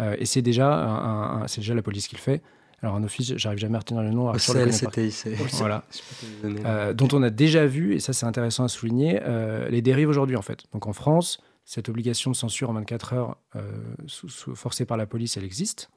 [0.00, 2.42] Euh, et c'est déjà, c'est déjà la police qui le fait.
[2.82, 4.36] Alors un office, j'arrive jamais à retenir le nom.
[4.38, 4.70] Sur le
[5.58, 5.84] voilà.
[6.44, 9.20] Euh, dont on a déjà vu, et ça c'est intéressant à souligner,
[9.68, 10.64] les dérives aujourd'hui en fait.
[10.72, 13.36] Donc en France, cette obligation de censure en 24 heures
[14.54, 15.90] forcée par la police, elle existe.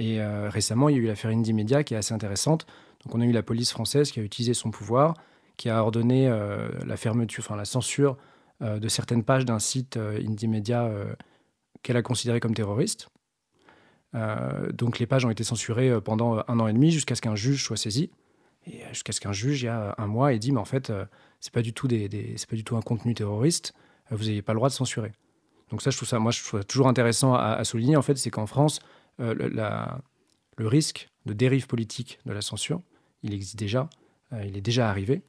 [0.00, 2.66] et récemment, il y a eu l'affaire Indie Media qui est assez intéressante,
[3.04, 5.14] donc on a eu la police française qui a utilisé son pouvoir,
[5.56, 8.16] qui a ordonné euh, la fermeture, enfin la censure
[8.62, 10.90] euh, de certaines pages d'un site euh, Indie Media
[11.82, 13.08] qu'elle a considéré comme terroriste.
[14.72, 17.62] donc les pages ont été censurées pendant un an et demi jusqu'à ce qu'un juge
[17.62, 18.10] soit saisi.
[18.66, 20.92] Et jusqu'à ce qu'un juge, il y a un mois, ait dit, mais en fait,
[21.38, 22.08] c'est pas du tout des,
[22.48, 23.72] pas du tout un contenu terroriste.
[24.10, 25.12] vous n'avez pas le droit de censurer.
[25.70, 27.94] Donc ça, je trouve ça, moi, je trouve ça toujours intéressant à, souligner.
[27.94, 28.80] En fait, c'est qu'en France,
[29.18, 29.48] le,
[30.56, 32.80] le risque de dérive politique de la censure,
[33.22, 33.88] il existe déjà,
[34.32, 35.22] euh, il est déjà arrivé.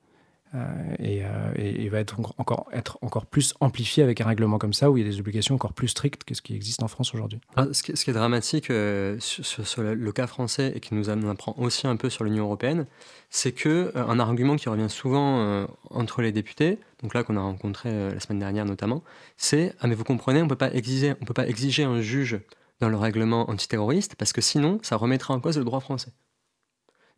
[0.55, 0.59] Euh,
[1.01, 4.89] euh, et, et, va être encore, être encore plus amplifié avec un règlement comme ça,
[4.89, 7.13] où il y a des obligations encore plus strictes que ce qui existe en France
[7.13, 7.41] aujourd'hui.
[7.57, 11.97] Ah, ce, qui, est dramatique sur, le, cas français et qui nous, apprend aussi un
[11.97, 12.85] peu sur l'Union européenne,
[13.29, 18.13] c'est que un argument qui revient souvent entre les députés, donc là qu'on a rencontré
[18.13, 19.03] la semaine dernière notamment,
[19.35, 22.39] c'est ah mais vous comprenez, on peut peut pas exiger un juge
[22.79, 26.11] dans le règlement antiterroriste parce que sinon ça remettrait en cause le droit français.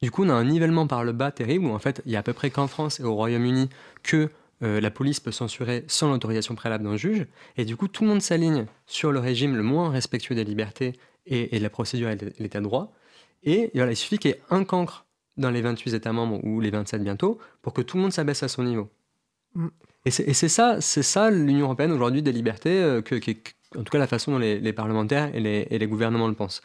[0.02, 2.16] Du coup, on a un nivellement par le bas terrible où en fait, il y
[2.16, 3.70] a à peu près qu'en France et au Royaume-Uni
[4.02, 4.30] que
[4.62, 7.28] euh, la police peut censurer sans l'autorisation préalable d'un juge.
[7.58, 10.94] Et du coup, tout le monde s'aligne sur le régime le moins respectueux des libertés
[11.26, 12.94] et, de la procédure et de l'état de droit.
[13.44, 15.06] Et il suffit qu'il y ait un cancre
[15.38, 18.44] dans les 28 États membres ou les 27 bientôt pour que tout le monde s'abaisse
[18.44, 18.90] à son niveau.
[19.56, 19.68] Mm.
[20.06, 23.16] Et c'est ça, c'est ça l'Union européenne aujourd'hui des libertés, euh, que,
[23.78, 25.40] en tout cas la façon dont les, parlementaires et
[25.80, 26.62] les, gouvernements le pensent.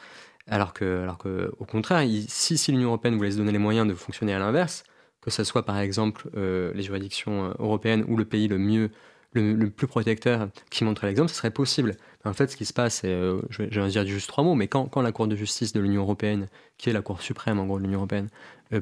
[0.47, 3.95] Alors que, alors que au contraire, si, l'Union européenne voulait se donner les moyens de
[3.95, 4.85] fonctionner à l'inverse,
[5.21, 8.91] que ce soit par exemple euh, les juridictions euh, européennes ou le pays le mieux,
[9.33, 11.97] le, plus protecteur qui montrait l'exemple, ce serait possible.
[12.25, 14.87] en fait, ce qui se passe, euh, je, vais, dire juste trois mots, mais quand,
[14.87, 17.79] quand la Cour de justice de l'Union européenne, qui est la Cour suprême en gros
[17.79, 18.29] de l'Union européenne,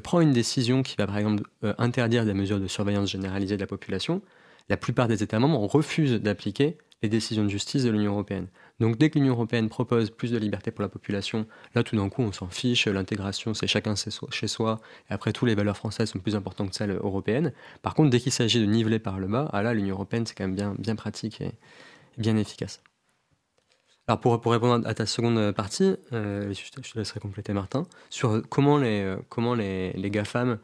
[0.02, 1.42] prend une décision qui va par exemple
[1.78, 4.22] interdire des mesures de surveillance généralisée de la population,
[4.68, 8.46] la plupart des États membres refusent d'appliquer les décisions de justice de l'Union européenne.
[8.80, 12.08] Donc dès que l'Union européenne propose plus de liberté pour la population, là tout d'un
[12.08, 16.10] coup on s'en fiche, l'intégration c'est chacun chez soi, et après tous les valeurs françaises
[16.10, 17.52] sont plus importantes que celles européennes.
[17.82, 20.34] Par contre dès qu'il s'agit de niveler par le bas, ah là l'Union européenne c'est
[20.34, 21.52] quand même bien, bien pratique et,
[22.18, 22.82] bien efficace.
[24.08, 28.42] Alors pour, pour, répondre à ta seconde partie, euh, je, te, laisserai compléter Martin, sur
[28.48, 30.58] comment les, comment les, les GAFAM,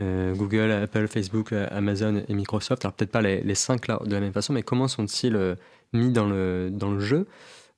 [0.00, 4.20] euh, Google, Apple, Facebook, Amazon et Microsoft, alors peut-être pas les, cinq là de la
[4.20, 5.54] même façon, mais comment sont-ils euh,
[5.92, 7.26] mis dans le, jeu?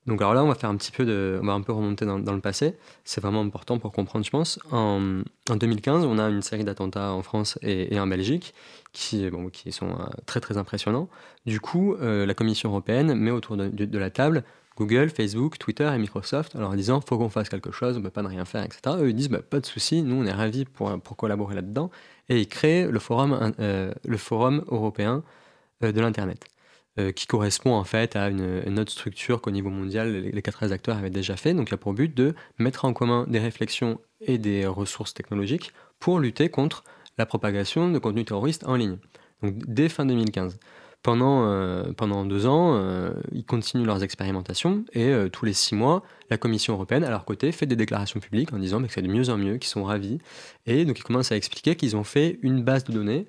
[0.05, 2.05] Donc alors là, on va faire un petit peu de, on va un peu remonter
[2.05, 2.75] dans, le passé.
[3.05, 4.59] C'est vraiment important pour comprendre, je pense.
[4.71, 8.53] En, en 2015, on a une série d'attentats en France et, en Belgique
[8.91, 9.29] qui,
[9.71, 11.07] sont euh, très très impressionnants.
[11.45, 14.43] Du coup, euh, la Commission européenne met autour de, la table
[14.77, 18.09] Google, Facebook, Twitter et Microsoft, en disant faut qu'on fasse quelque chose, on ne peut
[18.09, 18.95] pas ne rien faire, etc.
[18.99, 21.91] Eux disent bah, pas de souci, nous on est ravis pour, collaborer là-dedans,
[22.29, 23.93] et ils créent le forum, euh,
[24.67, 25.23] européen
[25.81, 26.45] de l'internet.
[26.99, 30.95] Euh, qui correspond en fait à une, autre structure qu'au niveau mondial les, 14 acteurs
[30.95, 31.55] avaient déjà fait.
[31.55, 35.73] Donc il a pour but de mettre en commun des réflexions et des ressources technologiques
[35.99, 36.83] pour lutter contre
[37.17, 38.97] la propagation de contenus terroristes en ligne.
[39.41, 40.59] Donc dès fin 2015.
[41.03, 46.01] Pendant, euh, pendant deux ans, euh, ils continuent leurs expérimentations et tous les six mois,
[46.29, 49.09] la Commission européenne, à leur côté, fait des déclarations publiques en disant que c'est de
[49.09, 50.19] mieux en mieux, qu'ils sont ravis.
[50.65, 53.27] Et donc ils commencent à expliquer qu'ils ont fait une base de données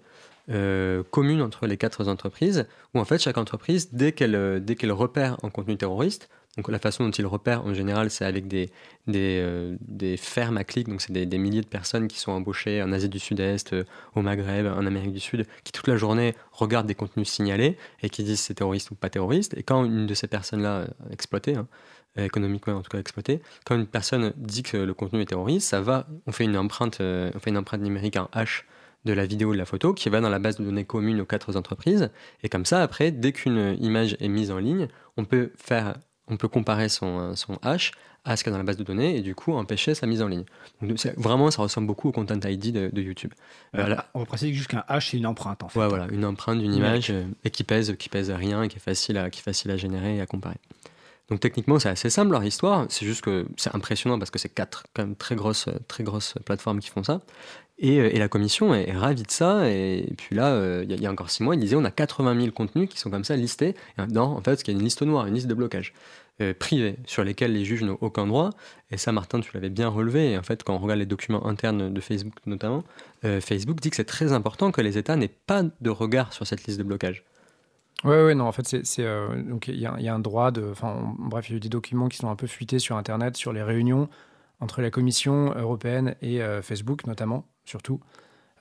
[0.51, 4.75] euh, commune entre les quatre entreprises, où en fait chaque entreprise, dès qu'elle euh, dès
[4.77, 6.29] qu'elle repère un contenu terroriste,
[6.59, 8.71] donc la façon dont ils repèrent en général, c'est avec des,
[9.07, 12.31] des, euh, des, fermes à clics, donc c'est des, des, milliers de personnes qui sont
[12.31, 13.75] embauchées en Asie du Sud-Est,
[14.15, 18.11] au Maghreb, en Amérique du Sud, qui toute la journée regardent des contenus signalés et
[18.11, 19.57] qui disent c'est terroriste ou pas terroriste.
[19.57, 21.67] Et quand une de ces personnes-là, exploitée, hein,
[22.17, 25.81] économiquement en tout cas exploitée, quand une personne dit que le contenu est terroriste, ça
[25.81, 28.65] va, on fait une empreinte, on fait une empreinte numérique en H
[29.05, 31.21] de la vidéo et de la photo qui va dans la base de données commune
[31.21, 32.11] aux quatre entreprises.
[32.43, 35.97] Et comme ça, après, dès qu'une image est mise en ligne, on peut faire,
[36.29, 37.93] on peut comparer son, son hash
[38.25, 40.07] à ce qu'il y a dans la base de données et du coup empêcher sa
[40.07, 40.45] mise en ligne.
[40.81, 43.35] Donc, vraiment, ça ressemble beaucoup au Content ID de, YouTube.
[43.77, 45.79] Euh, on va préciser juste qu'un hash, c'est une empreinte en fait.
[45.79, 48.77] Ouais, voilà, une empreinte d'une image euh, et qui pèse, qui pèse rien et qui
[48.77, 50.57] est facile à, qui est facile à générer et à comparer.
[51.29, 52.87] Donc techniquement, c'est assez simple leur histoire.
[52.89, 56.35] C'est juste que c'est impressionnant parce que c'est quatre quand même très grosses, très grosses
[56.45, 57.21] plateformes qui font ça.
[57.85, 59.69] Euh, et, la commission est, ravie de ça.
[59.71, 62.41] Et, puis là, euh, il y, a encore six mois, il disait on a 80
[62.41, 63.75] 000 contenus qui sont comme ça listés.
[64.11, 65.93] Non, en fait, il y a une liste noire, une liste de blocage
[66.41, 68.51] euh, privée sur lesquels les juges n'ont aucun droit.
[68.91, 70.33] Et ça, Martin, tu l'avais bien relevé.
[70.33, 72.85] Et en fait, quand on regarde les documents internes de Facebook notamment,
[73.41, 76.65] Facebook dit que c'est très important que les États n'aient pas de regard sur cette
[76.65, 77.25] liste de blocage.
[78.05, 79.05] Oui, oui, non, en fait, c'est,
[79.49, 80.63] donc il y, y, a un droit de.
[80.71, 83.37] Enfin, bref, il y a eu des documents qui sont un peu fuités sur Internet,
[83.37, 84.11] sur les réunions
[84.61, 88.01] entre la Commission européenne et Facebook notamment surtout.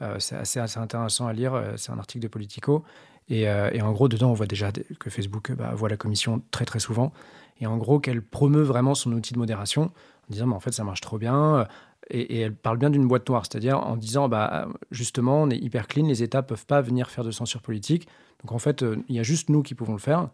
[0.01, 1.53] Euh, c'est assez, intéressant à lire.
[1.53, 2.83] Euh, c'est un article de Politico.
[3.31, 6.65] Euh, et, en gros, dedans, on voit déjà que Facebook bah, voit la commission très
[6.65, 7.13] très souvent.
[7.61, 10.71] Et en gros, qu'elle promeut vraiment son outil de modération en disant, mais en fait,
[10.71, 11.67] ça marche trop bien.
[12.09, 15.87] Et, elle parle bien d'une boîte noire, c'est-à-dire en disant, bah, justement, on est hyper
[15.87, 18.07] clean, les États peuvent pas venir faire de censure politique.
[18.41, 20.29] Donc en fait, il y a juste nous qui pouvons le faire.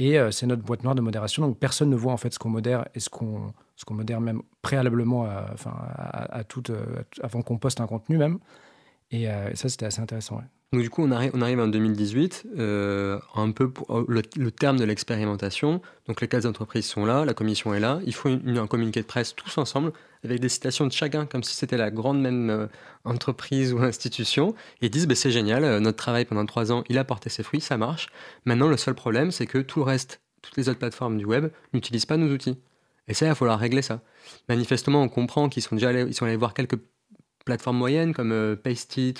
[0.00, 1.46] Et c'est notre boîte noire de modération.
[1.46, 4.20] Donc personne ne voit en fait ce qu'on modère et ce qu'on ce qu'on modère
[4.20, 6.62] même préalablement à, enfin, à, tout,
[7.22, 8.38] avant qu'on poste un contenu même.
[9.10, 10.40] Et, euh, ça, c'était assez intéressant.
[10.74, 15.80] Donc du coup, on arrive, en 2018, euh, un peu euh, le, terme de l'expérimentation.
[16.08, 18.00] Donc les quatre entreprises sont là, la commission est là.
[18.06, 19.92] Il faut un communiqué de presse tous ensemble
[20.24, 22.66] avec des citations de chacun, comme si c'était la grande même euh,
[23.04, 24.56] entreprise ou institution.
[24.82, 27.44] Et ils disent, bah, c'est génial, notre travail pendant trois ans, il a porté ses
[27.44, 28.08] fruits, ça marche.
[28.44, 31.52] Maintenant, le seul problème, c'est que tout le reste, toutes les autres plateformes du web
[31.72, 32.58] n'utilisent pas nos outils.
[33.08, 34.00] Et ça, il va falloir régler ça.
[34.48, 36.78] Manifestement, on comprend qu'ils sont déjà allés, ils sont allés voir quelques
[37.44, 38.56] plateformes moyennes comme euh,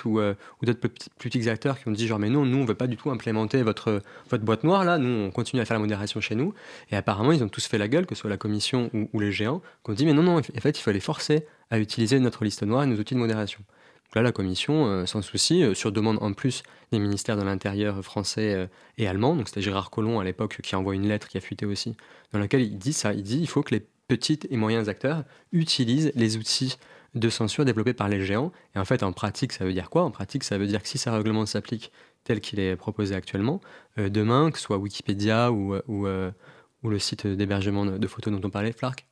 [0.05, 2.65] ou, euh, ou d'autres plus petits acteurs qui ont dit genre mais non, nous on
[2.65, 5.77] veut pas du tout implémenter votre, votre boîte noire là, nous on continue à faire
[5.77, 6.55] la modération chez nous.
[6.91, 9.33] Et apparemment ils ont tous fait la gueule, que ce soit la commission ou, les
[9.33, 12.19] géants, qui ont dit mais non, non, en fait il faut les forcer à utiliser
[12.19, 13.61] notre liste noire et nos outils de modération.
[14.15, 16.63] Là la commission, euh, sans souci, sur demande en plus
[16.93, 20.95] des ministères de l'Intérieur français et allemand, donc c'était Gérard Collomb à l'époque qui envoie
[20.95, 21.97] une lettre qui a fuité aussi,
[22.33, 25.25] dans laquelle il dit ça, il dit il faut que les petites et moyens acteurs
[25.53, 26.77] utilisent les outils
[27.15, 28.53] de censure développés par les géants.
[28.75, 30.03] Et en fait, en pratique, ça veut dire quoi?
[30.03, 31.93] En pratique, ça veut dire que si ce règlement s'applique
[32.25, 33.61] tel qu'il est proposé actuellement,
[33.99, 38.51] euh, demain, que ce soit Wikipédia euh, ou le site d'hébergement de, photos dont on
[38.51, 39.07] parlait, Flark,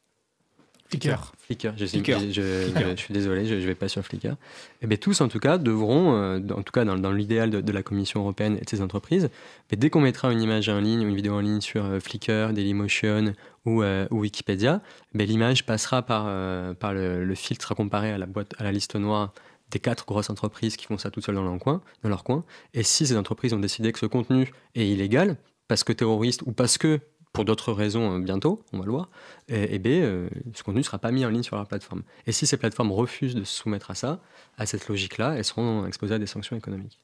[0.92, 1.32] Flickr.
[1.38, 4.26] Flickr, je, je, suis désolé, je ne vais pas sur Flickr.
[4.26, 4.36] Et
[4.82, 7.72] eh bien, tous, en tout cas, devront, euh, en tout cas dans, dans l'idéal de,
[7.72, 9.30] la Commission européenne et de ses entreprises,
[9.70, 12.52] mais dès qu'on mettra une image en ligne ou une vidéo en ligne sur Flickr,
[12.52, 13.32] Dailymotion
[13.64, 14.82] ou, euh, ou Wikipédia,
[15.14, 18.72] ben, l'image passera par, euh, par le, filtre à comparer à la, boîte, à la
[18.72, 19.32] liste noire
[19.70, 21.80] des quatre grosses entreprises qui font ça toutes seules dans leur coin.
[22.02, 22.44] Dans leur coin.
[22.74, 26.52] Et si ces entreprises ont décidé que ce contenu est illégal, parce que terroriste ou
[26.52, 27.00] parce que
[27.32, 29.08] pour d'autres raisons euh, bientôt, on va le voir,
[29.48, 32.02] et, eh ben, ce contenu ne sera pas mis en ligne sur leur plateforme.
[32.26, 34.20] Et si ces plateformes refusent de se soumettre à ça,
[34.58, 36.98] à cette logique-là, elles seront exposées à des sanctions économiques.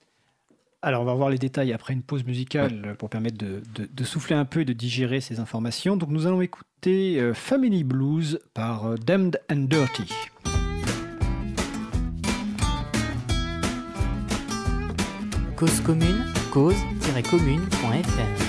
[0.81, 4.45] Alors, on va voir les détails après une pause musicale pour permettre de, souffler un
[4.45, 5.97] peu et de digérer ces informations.
[5.97, 10.09] Donc, nous allons écouter euh, Family Blues par euh, Damned and Dirty.
[15.57, 18.48] Cause commune, cause-commune.fr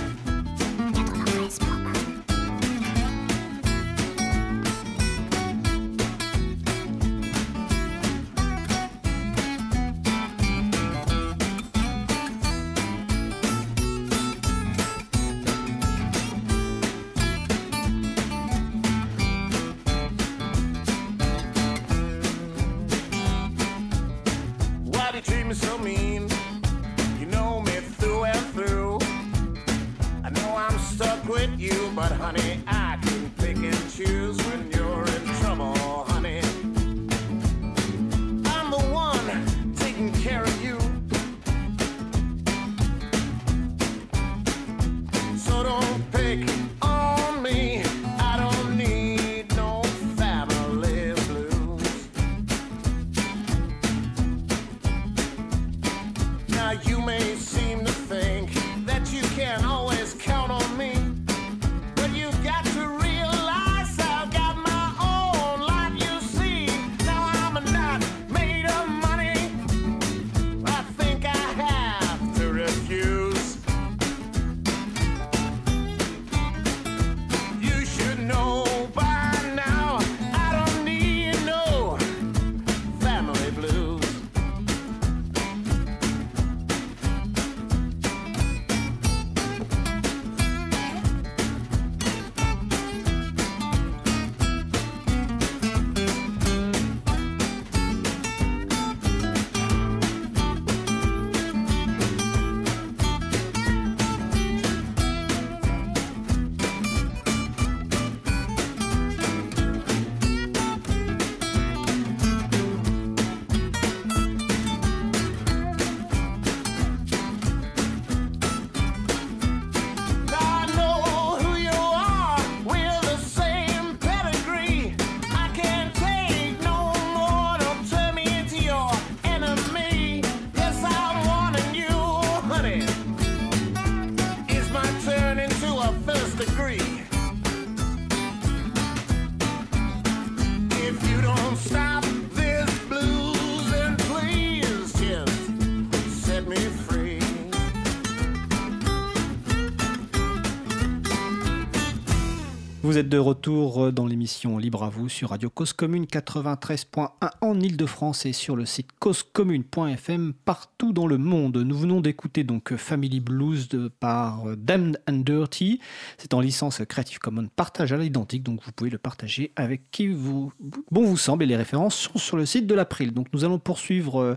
[152.99, 157.09] êtes de retour euh, dans l'émission Libre à vous sur Radio Cause Commune 93.1
[157.39, 161.55] en Ile-de-France et sur le site causecommune.fm partout dans le monde.
[161.55, 163.69] Nous venons d'écouter donc Family Blues
[164.01, 165.79] par euh, Damned and Dirty.
[166.17, 170.09] C'est en licence Creative Commons partage à l'identique, donc vous pouvez le partager avec qui
[170.09, 170.51] vous,
[170.91, 173.13] bon vous semble et les références sont sur le site de l'April.
[173.13, 174.35] Donc nous allons poursuivre euh,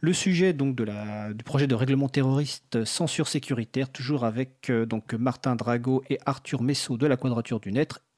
[0.00, 5.14] le sujet donc de la, du projet de règlement terroriste censure sécuritaire, toujours avec donc
[5.14, 7.72] Martin Drago et Arthur Messot de la Quadrature du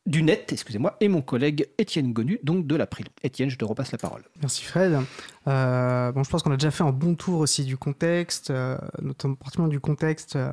[0.08, 3.06] du net, excusez-moi, et mon collègue Étienne Gonu, donc de l'April.
[3.22, 4.22] Étienne, je te repasse la parole.
[4.40, 4.98] Merci Fred.
[5.46, 8.78] Euh, bon, je pense qu'on a déjà fait un bon tour aussi du contexte, euh,
[9.02, 10.50] notamment du contexte euh,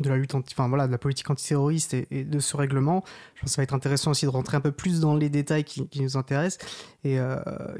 [0.00, 3.04] de la lutte anti, enfin voilà, de la politique antiterroriste et, de ce règlement.
[3.34, 5.28] Je pense que ça va être intéressant aussi de rentrer un peu plus dans les
[5.28, 6.66] détails qui, nous intéressent.
[7.04, 7.18] Et,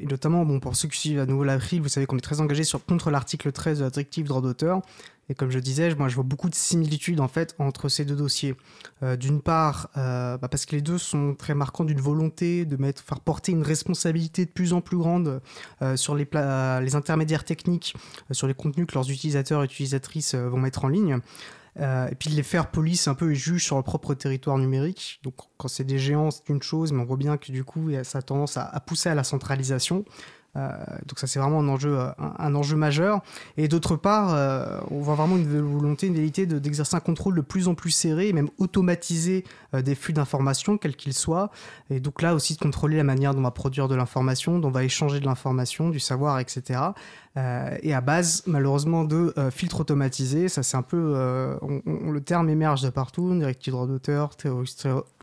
[0.01, 2.65] notamment, bon, pour ceux qui suivent à nouveau l'April, vous savez qu'on est très engagé
[2.65, 4.83] sur, contre l'article 13 de la directive droit d'auteur.
[5.29, 8.15] Et comme je disais, moi je vois beaucoup de similitudes en fait entre ces deux
[8.15, 8.55] dossiers.
[9.03, 12.77] Euh, d'une part, euh, bah, parce que les deux sont très marquants d'une volonté de
[12.77, 15.41] mettre, faire porter une responsabilité de plus en plus grande
[15.83, 17.95] euh, sur les, les, intermédiaires techniques,
[18.31, 21.19] sur les contenus que leurs utilisateurs et utilisatrices vont mettre en ligne.
[21.79, 25.21] Et puis de les faire police un peu et juge sur leur propre territoire numérique.
[25.23, 27.91] Donc quand c'est des géants, c'est une chose, mais on voit bien que du coup,
[28.03, 30.05] ça a tendance à pousser à la centralisation.
[30.57, 30.71] Euh,
[31.07, 33.21] donc ça c'est vraiment un enjeu, euh, majeur.
[33.57, 37.41] Et d'autre part, euh, on voit vraiment une volonté, une vérité d'exercer un contrôle de
[37.41, 41.51] plus en plus serré, même automatisé des flux d'informations, quels qu'ils soient.
[41.91, 44.69] Et donc là aussi de contrôler la manière dont on va produire de l'information, dont
[44.69, 46.81] on va échanger de l'information, du savoir, etc.
[47.83, 50.49] et à base, malheureusement, de filtres automatisés.
[50.49, 51.15] Ça, c'est un peu.
[51.85, 54.31] le terme émerge de partout directive droit d'auteur,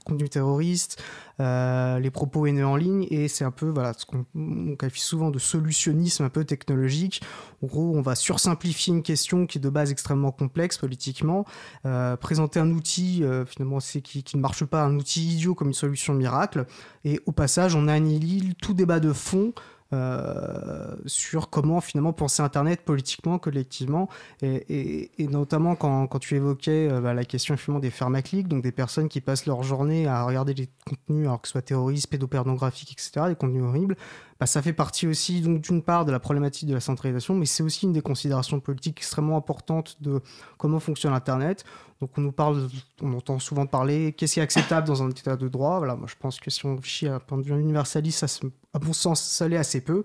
[0.04, 1.02] contenu terroriste,
[1.39, 5.32] euh, les propos haineux en ligne, et c'est un peu voilà, ce qu'on qualifie souvent
[5.32, 7.22] de solutionnisme un peu technologique.
[7.63, 11.46] En gros, on va sursimplifier une question qui est de base extrêmement complexe politiquement,
[11.86, 15.70] euh, présenter un outil euh, finalement qui, qui, ne marche pas, un outil idiot comme
[15.70, 16.66] une solution miracle,
[17.04, 19.54] et au passage, on annihile tout débat de fond
[19.93, 24.10] euh, sur comment finalement penser Internet politiquement, collectivement,
[24.41, 29.08] et, notamment quand, tu évoquais euh, bah, la question finalement des pharmacliques, donc des personnes
[29.08, 33.27] qui passent leur journée à regarder des contenus, alors que ce soit terroristes, pédopornographiques, etc.,
[33.29, 33.95] des contenus horribles,
[34.39, 37.46] bah, ça fait partie aussi donc d'une part de la problématique de la centralisation, mais
[37.46, 40.22] c'est aussi une des considérations politiques extrêmement importantes de
[40.58, 41.63] comment fonctionne Internet.
[42.02, 42.67] Donc on nous parle,
[43.02, 45.78] on entend souvent parler, qu'est-ce qui est acceptable dans un état de droit?
[45.78, 48.26] Voilà, moi je pense que si on réfléchit à un point de vue universaliste,
[48.74, 50.04] à mon sens, ça l'est assez peu.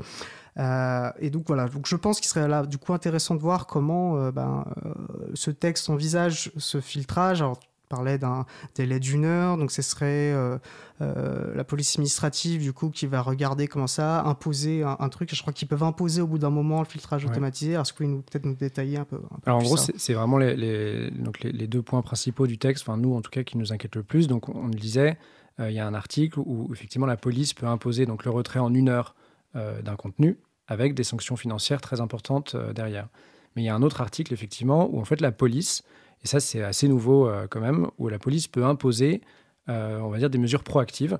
[0.59, 3.67] Euh, et donc voilà, donc je pense qu'il serait là du coup intéressant de voir
[3.67, 4.93] comment euh, ben, euh,
[5.35, 7.45] ce texte envisage ce filtrage.
[7.89, 10.59] Parlait d'un délai d'une heure, donc ce serait euh,
[11.01, 15.35] euh, la police administrative du coup qui va regarder comment ça, imposer un, truc.
[15.35, 17.73] Je crois qu'ils peuvent imposer au bout d'un moment le filtrage automatisé.
[17.73, 21.11] Est-ce que vous pouvez peut-être nous détailler un peu, Alors en gros, c'est vraiment les,
[21.11, 23.97] donc les, deux points principaux du texte, enfin nous en tout cas qui nous inquiètent
[23.97, 24.29] le plus.
[24.29, 25.19] Donc on le disait,
[25.61, 28.61] euh, il y a un article où effectivement la police peut imposer donc le retrait
[28.61, 29.15] en une heure
[29.55, 33.09] d'un contenu avec des sanctions financières très importantes derrière.
[33.57, 35.83] Mais il y a un autre article effectivement où en fait la police
[36.25, 39.21] et ça, c'est assez nouveau euh, quand même, où la police peut imposer,
[39.69, 41.19] euh, on va dire, des mesures proactives,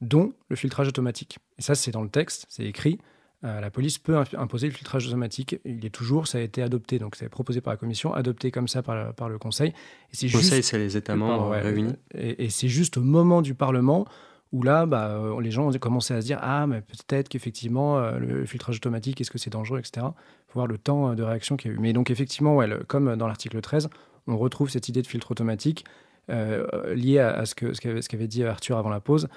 [0.00, 1.38] dont le filtrage automatique.
[1.58, 2.98] Et ça, c'est dans le texte, c'est écrit.
[3.44, 5.56] Euh, la police peut imposer le filtrage automatique.
[5.64, 8.66] Il est toujours, ça a été adopté, donc c'est proposé par la Commission, adopté comme
[8.68, 9.72] ça par, le, par le Conseil.
[10.20, 11.94] Et le Conseil, c'est les États membres réunis.
[12.14, 14.06] Et, et c'est juste au moment du Parlement
[14.52, 18.18] où là, bah, les gens ont commencé à se dire Ah, mais peut-être qu'effectivement, euh,
[18.18, 20.06] le filtrage automatique, est-ce que c'est dangereux, etc.
[20.06, 21.80] Il faut voir le temps de réaction qu'il y a eu.
[21.80, 23.88] Mais donc, effectivement, ouais, comme dans l'article 13,
[24.28, 25.84] on retrouve cette idée de filtre automatique
[26.30, 29.28] euh, liée à, ce qu'avait ce qu'avait dit Arthur avant la pause,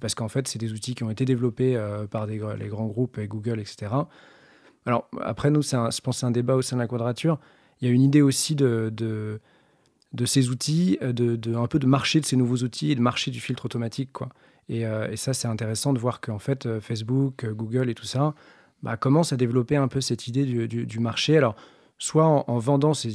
[0.00, 1.78] parce qu'en fait, c'est des outils qui ont été développés
[2.10, 3.92] par des, les grands groupes, Google, etc.
[4.84, 7.38] Alors, après, nous, c'est je pense c'est un débat au sein de la quadrature.
[7.80, 9.40] Il y a une idée aussi de, de,
[10.12, 13.00] de ces outils, de, de, un peu de marché de ces nouveaux outils et de
[13.00, 14.30] marché du filtre automatique, quoi.
[14.70, 18.04] Euh, et, ça, c'est intéressant de voir qu'en fait, euh, Facebook, euh, Google et tout
[18.04, 18.34] ça
[18.82, 21.36] bah, commencent à développer un peu cette idée du, marché.
[21.36, 21.56] Alors,
[21.98, 23.10] soit en, vendant ces,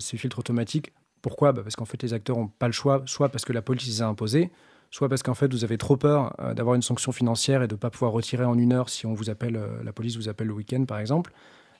[0.00, 0.92] filtres automatiques.
[1.22, 1.52] Pourquoi?
[1.52, 3.86] Bah, Parce qu'en fait, les acteurs n'ont pas le choix, soit parce que la police
[3.86, 4.50] les a imposés,
[4.90, 7.78] soit parce qu'en fait, vous avez trop peur d'avoir une sanction financière et de ne
[7.78, 10.54] pas pouvoir retirer en une heure si on vous appelle, la police vous appelle le
[10.54, 11.32] week-end, par exemple.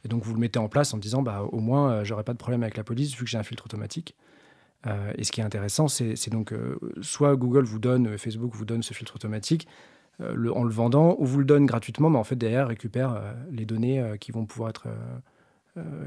[0.04, 2.38] Et donc, vous le mettez en place en disant, bah, au moins, j'aurai pas de
[2.38, 4.14] problème avec la police vu que j'ai un filtre automatique.
[4.86, 8.52] Euh, et ce qui est intéressant, c'est donc euh, soit Google vous donne, euh, Facebook
[8.54, 9.66] vous donne ce filtre automatique
[10.20, 14.14] en le vendant, ou vous le donne gratuitement, mais en fait derrière récupère les données
[14.20, 14.86] qui vont pouvoir être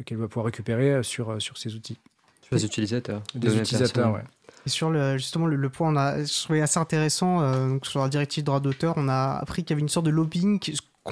[0.06, 1.98] qu'elle va pouvoir récupérer sur, sur ces outils.
[2.42, 3.22] Sur les utilisateurs.
[3.36, 4.24] Des utilisateurs, ouais.
[4.66, 8.10] Et sur le, justement le, point, on a, je trouvais assez intéressant, donc sur la
[8.10, 10.60] directive droit d'auteur, on a appris qu'il y avait une sorte de lobbying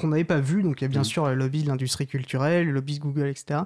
[0.00, 0.62] qu'on n'avait pas vu.
[0.62, 1.04] Donc il y a bien Mm.
[1.04, 3.60] sûr le lobby de l'industrie culturelle, le lobby de Google, etc.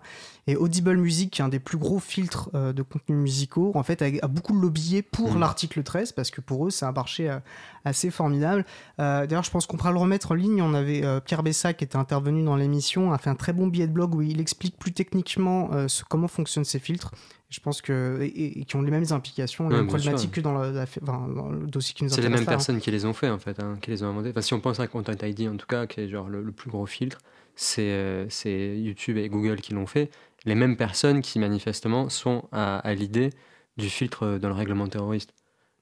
[0.47, 3.83] Et Audible Music, qui est un des plus gros filtres euh, de contenus musicaux, en
[3.83, 5.41] fait, a, a beaucoup lobbyé pour Mm.
[5.41, 7.39] l'article 13 parce que pour eux, c'est un marché euh,
[7.85, 8.65] assez formidable.
[8.99, 10.63] Euh, D'ailleurs, je pense qu'on pourra le remettre en ligne.
[10.63, 13.67] On avait euh, Pierre Bessa qui était intervenu dans l'émission, a fait un très bon
[13.67, 17.13] billet de blog où il explique plus techniquement euh, ce- comment fonctionnent ces filtres.
[17.51, 20.37] Je pense que et, qui ont les mêmes implications, les Ouais, mêmes problématiques sûr.
[20.37, 22.53] que dans, la- la- enfin, dans le dossier qui nous C'est les intéresse mêmes là,
[22.53, 22.57] hein.
[22.57, 24.31] personnes qui les ont fait en fait, hein, qui les ont inventés.
[24.31, 26.53] Enfin, si on pense à Content ID en tout cas, qui est genre le, le
[26.53, 27.19] plus gros filtre,
[27.57, 30.11] c'est euh, c'est YouTube et Google qui l'ont fait.
[30.45, 33.31] Les mêmes personnes qui manifestement sont à, à l'idée
[33.77, 35.35] du filtre euh, dans le règlement terroriste.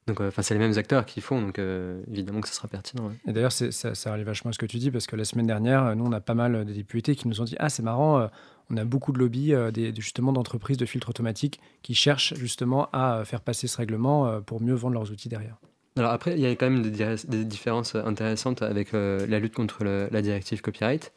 [0.07, 2.67] Donc, euh, enfin, c'est les mêmes acteurs qui font, donc euh, évidemment que ça sera
[2.67, 3.07] pertinent.
[3.09, 3.13] ouais.
[3.27, 5.45] Et d'ailleurs, ça, ça arrive vachement à ce que tu dis, parce que la semaine
[5.45, 8.19] dernière, nous, on a pas mal de députés qui nous ont dit Ah, c'est marrant,
[8.19, 8.27] euh,
[8.71, 12.89] on a beaucoup de lobbies, euh, des, justement, d'entreprises de filtres automatiques qui cherchent justement
[12.93, 15.55] à euh, faire passer ce règlement euh, pour mieux vendre leurs outils derrière.
[15.97, 20.21] Alors après, il y a quand même des, différences intéressantes avec la lutte contre la
[20.21, 21.11] directive copyright.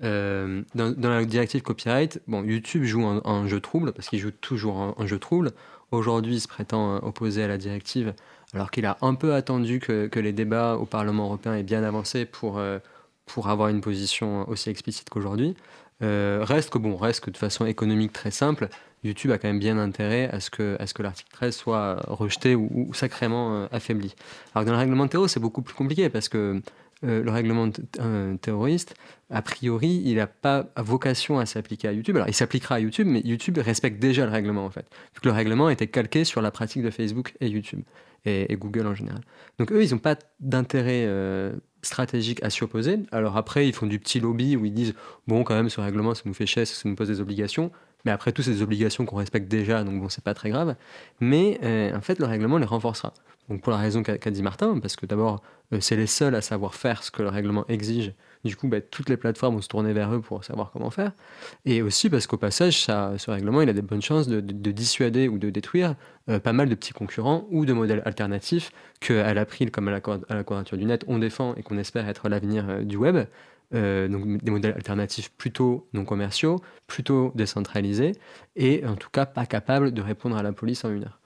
[0.00, 5.06] Dans, la directive copyright, bon, YouTube joue un, jeu trouble parce qu'il joue toujours un,
[5.06, 5.50] jeu trouble.
[5.90, 8.14] Aujourd'hui, il se prétend opposé à la directive,
[8.52, 12.24] alors qu'il a un peu attendu que, les débats au Parlement européen aient bien avancé
[12.24, 12.60] pour,
[13.26, 15.56] pour avoir une position aussi explicite qu'aujourd'hui.
[16.02, 18.68] Euh, reste que bon, reste que de façon économique très simple,
[19.04, 21.96] YouTube a quand même bien intérêt à ce que, à ce que l'article 13 soit
[22.06, 24.14] rejeté ou, sacrément euh, affaibli.
[24.54, 26.60] Alors que dans le règlement terreau, c'est beaucoup plus compliqué parce que
[27.04, 27.70] euh, le règlement
[28.40, 28.94] terroriste,
[29.30, 32.16] a priori, il n'a pas vocation à s'appliquer à YouTube.
[32.16, 34.86] Alors, il s'appliquera à YouTube, mais YouTube respecte déjà le règlement, en fait.
[35.14, 37.82] Vu que le règlement était calqué sur la pratique de Facebook et YouTube,
[38.24, 39.20] et, Google en général.
[39.60, 41.06] Donc, eux, ils n'ont pas d'intérêt
[41.82, 43.00] stratégique à s'y opposer.
[43.12, 44.94] Alors, après, ils font du petit lobby où ils disent
[45.26, 47.70] Bon, quand même, ce règlement, ça nous fait chier, ça nous pose des obligations.
[48.04, 50.76] Mais après tout, c'est des obligations qu'on respecte déjà, donc bon, c'est pas très grave.
[51.20, 53.12] Mais euh, en fait, le règlement les renforcera.
[53.48, 56.34] Donc pour la raison qu'a qu'a dit Martin, parce que d'abord, euh, c'est les seuls
[56.34, 58.12] à savoir faire ce que le règlement exige.
[58.44, 61.12] Du coup, bah, toutes les plateformes vont se tourner vers eux pour savoir comment faire.
[61.64, 64.70] Et aussi parce qu'au passage, ce règlement, il a des bonnes chances de, de- de
[64.70, 65.94] dissuader ou de détruire
[66.28, 68.70] euh, pas mal de petits concurrents ou de modèles alternatifs
[69.00, 72.66] qu'à l'April, comme à la, à du Net, on défend et qu'on espère être l'avenir
[72.68, 73.26] euh, du web.
[73.74, 78.12] Euh, donc des modèles alternatifs plutôt non commerciaux, plutôt décentralisés,
[78.56, 81.20] et en tout cas pas capables de répondre à la police en une heure.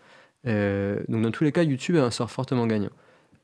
[1.09, 2.91] Donc dans tous les cas, YouTube a un sort fortement gagnant.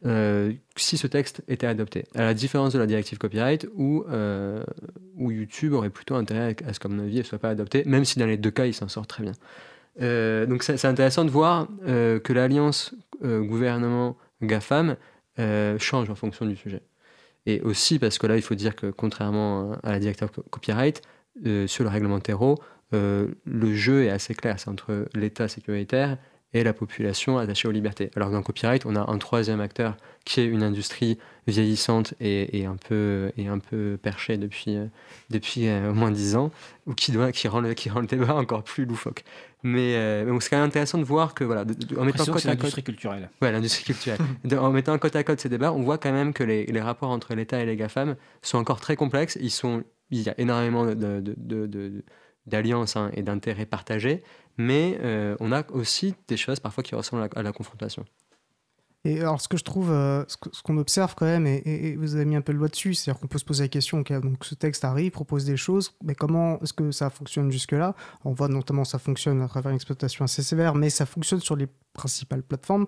[0.07, 4.62] Euh, si ce texte était adopté, à la différence de la directive copyright, où, euh,
[5.18, 8.05] YouTube aurait plutôt intérêt à ce qu'à mon avis, elle ne soit pas adoptée, même
[8.05, 9.32] si dans les deux cas, il s'en sort très bien.
[10.01, 14.96] Euh, donc c'est intéressant de voir que l'alliance gouvernement-GAFAM
[15.40, 16.82] euh, change en fonction du sujet.
[17.46, 21.03] Et aussi parce que là, il faut dire que contrairement à la directive co- copyright,
[21.66, 22.59] sur le règlement terreau,
[22.92, 24.61] le jeu est assez clair.
[24.61, 26.18] C'est entre l'État sécuritaire
[26.55, 28.11] et la population attachée aux libertés.
[28.16, 32.59] Alors dans le copyright, on a un troisième acteur qui est une industrie vieillissante et,
[32.59, 34.86] et un, peu, et un peu perchée depuis, euh,
[35.30, 36.51] depuis euh, au moins dix ans,
[36.86, 39.24] ou qui, doit, qui, rend le, qui rend le débat encore plus loufoque.
[39.62, 42.24] Mais, euh, mais c'est quand même intéressant de voir que, voilà, de- de- en mettant
[42.24, 43.30] côte à côte l'industrie culturelle.
[43.42, 44.18] Ouais, l'industrie culturelle.
[44.44, 46.80] De- en mettant côte à côte ces débats, on voit quand même que les, les
[46.80, 49.36] rapports entre l'État et les GAFAM sont encore très complexes.
[49.40, 52.05] Ils sont, il y a énormément de-
[52.46, 54.22] d'alliances hein, et d'intérêts partagés,
[54.59, 58.04] mais euh, on a aussi des choses parfois qui ressemblent à la, confrontation.
[59.04, 62.24] Et alors, ce que je trouve, euh, ce qu'on observe quand même, et, vous avez
[62.24, 64.44] mis un peu le doigt dessus, c'est-à-dire qu'on peut se poser la question, ok, donc
[64.44, 67.94] ce texte arrive, propose des choses, mais comment est-ce que ça fonctionne jusque-là?
[68.24, 71.54] On voit notamment ça fonctionne à travers une exploitation assez sévère, mais ça fonctionne sur
[71.54, 72.86] les principales plateformes.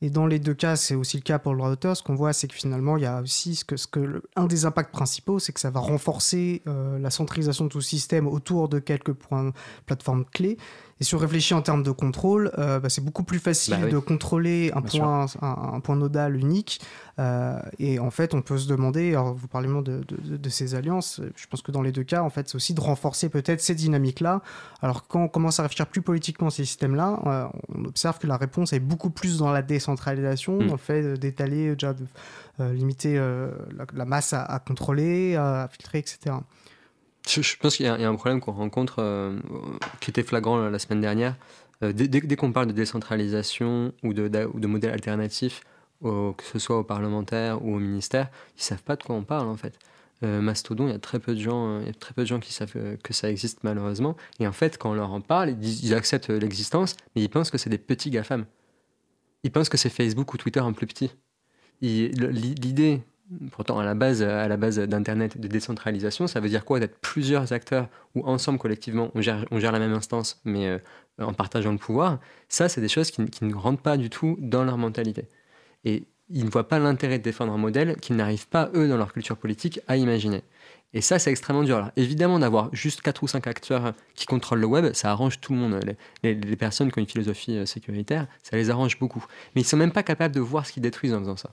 [0.00, 1.96] Et dans les deux cas, c'est aussi le cas pour le droit d'auteur.
[1.96, 4.46] Ce qu'on voit, c'est que finalement, il y a aussi ce que, ce que un
[4.46, 8.68] des impacts principaux, c'est que ça va renforcer euh, la centralisation de tout système autour
[8.68, 9.52] de quelques points
[9.86, 10.56] plateformes clés.
[11.00, 13.80] Et si on réfléchit en termes de contrôle, euh, bah, c'est beaucoup plus facile Bah
[13.84, 13.92] oui.
[13.92, 16.80] de contrôler un Bien point, un, un point nodal unique.
[17.20, 20.48] Euh, et en fait, on peut se demander, alors vous parlez de, de, de- de
[20.48, 23.28] ces alliances, je pense que dans les deux cas, en fait, c'est aussi de renforcer
[23.28, 24.40] peut-être ces dynamiques-là.
[24.82, 27.46] Alors quand on commence à réfléchir plus politiquement à ces systèmes-là, euh,
[27.76, 30.66] on observe que la réponse est beaucoup plus dans la décentralisation, Mm.
[30.66, 32.04] dans le fait d'étaler, déjà de
[32.60, 36.36] euh, limiter euh, la, la masse à, à contrôler, à filtrer, etc.
[37.28, 39.38] Je, pense qu'il y, a un problème qu'on rencontre euh,
[40.00, 41.36] qui était flagrant la, la semaine dernière.
[41.82, 45.60] Euh, dès qu'on parle de décentralisation ou de, d'a- ou de modèles alternatifs,
[46.02, 49.48] que ce soit aux parlementaires ou au ministère, ils savent pas de quoi on parle
[49.48, 49.78] en fait.
[50.24, 52.52] Euh, Mastodon, il y a très peu de gens, euh, très peu de gens qui
[52.52, 54.16] savent euh, que ça existe malheureusement.
[54.40, 57.28] Et en fait, quand on leur en parle, ils, ils acceptent euh, l'existence, mais ils
[57.28, 58.44] pensent que c'est des petits gafam.
[59.44, 61.12] Ils pensent que c'est Facebook ou Twitter en plus petit.
[61.80, 63.02] L'idée,
[63.50, 66.98] pourtant à la base, à la base d'internet, de décentralisation, ça veut dire quoi D'être
[66.98, 70.78] plusieurs acteurs ou ensemble collectivement, on gère, on gère la même instance, mais euh,
[71.18, 72.18] en partageant le pouvoir?
[72.48, 75.28] Ça, c'est des choses qui, ne rentrent pas du tout dans leur mentalité.
[75.84, 78.96] Et ils ne voient pas l'intérêt de défendre un modèle qu'ils n'arrivent pas, eux, dans
[78.96, 80.42] leur culture politique, à imaginer.
[80.94, 81.76] Et ça, c'est extrêmement dur.
[81.76, 85.52] Alors, évidemment, d'avoir juste 4 ou 5 acteurs qui contrôlent le web, ça arrange tout
[85.52, 85.80] le monde.
[86.22, 89.24] Les, les, personnes qui ont une philosophie euh, sécuritaire, ça les arrange beaucoup.
[89.54, 91.52] Mais ils sont même pas capables de voir ce qu'ils détruisent en faisant ça.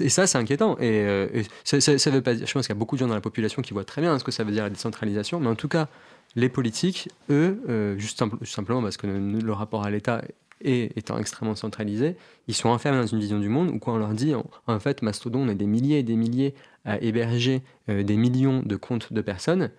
[0.00, 0.76] Et ça, c'est inquiétant.
[0.78, 3.14] Et, euh, ça, veut pas dire, je pense qu'il y a beaucoup de gens dans
[3.14, 5.54] la population qui voient très bien ce que ça veut dire la décentralisation, mais en
[5.54, 5.88] tout cas,
[6.34, 10.22] les politiques, eux, euh, juste, simplement parce que le rapport à l'État
[10.62, 12.16] et étant extrêmement centralisé,
[12.48, 15.02] ils sont enfermés dans une vision du monde où quand on leur dit en, fait
[15.02, 19.12] Mastodon on est des milliers et des milliers à héberger euh, des millions de comptes
[19.12, 19.70] de personnes,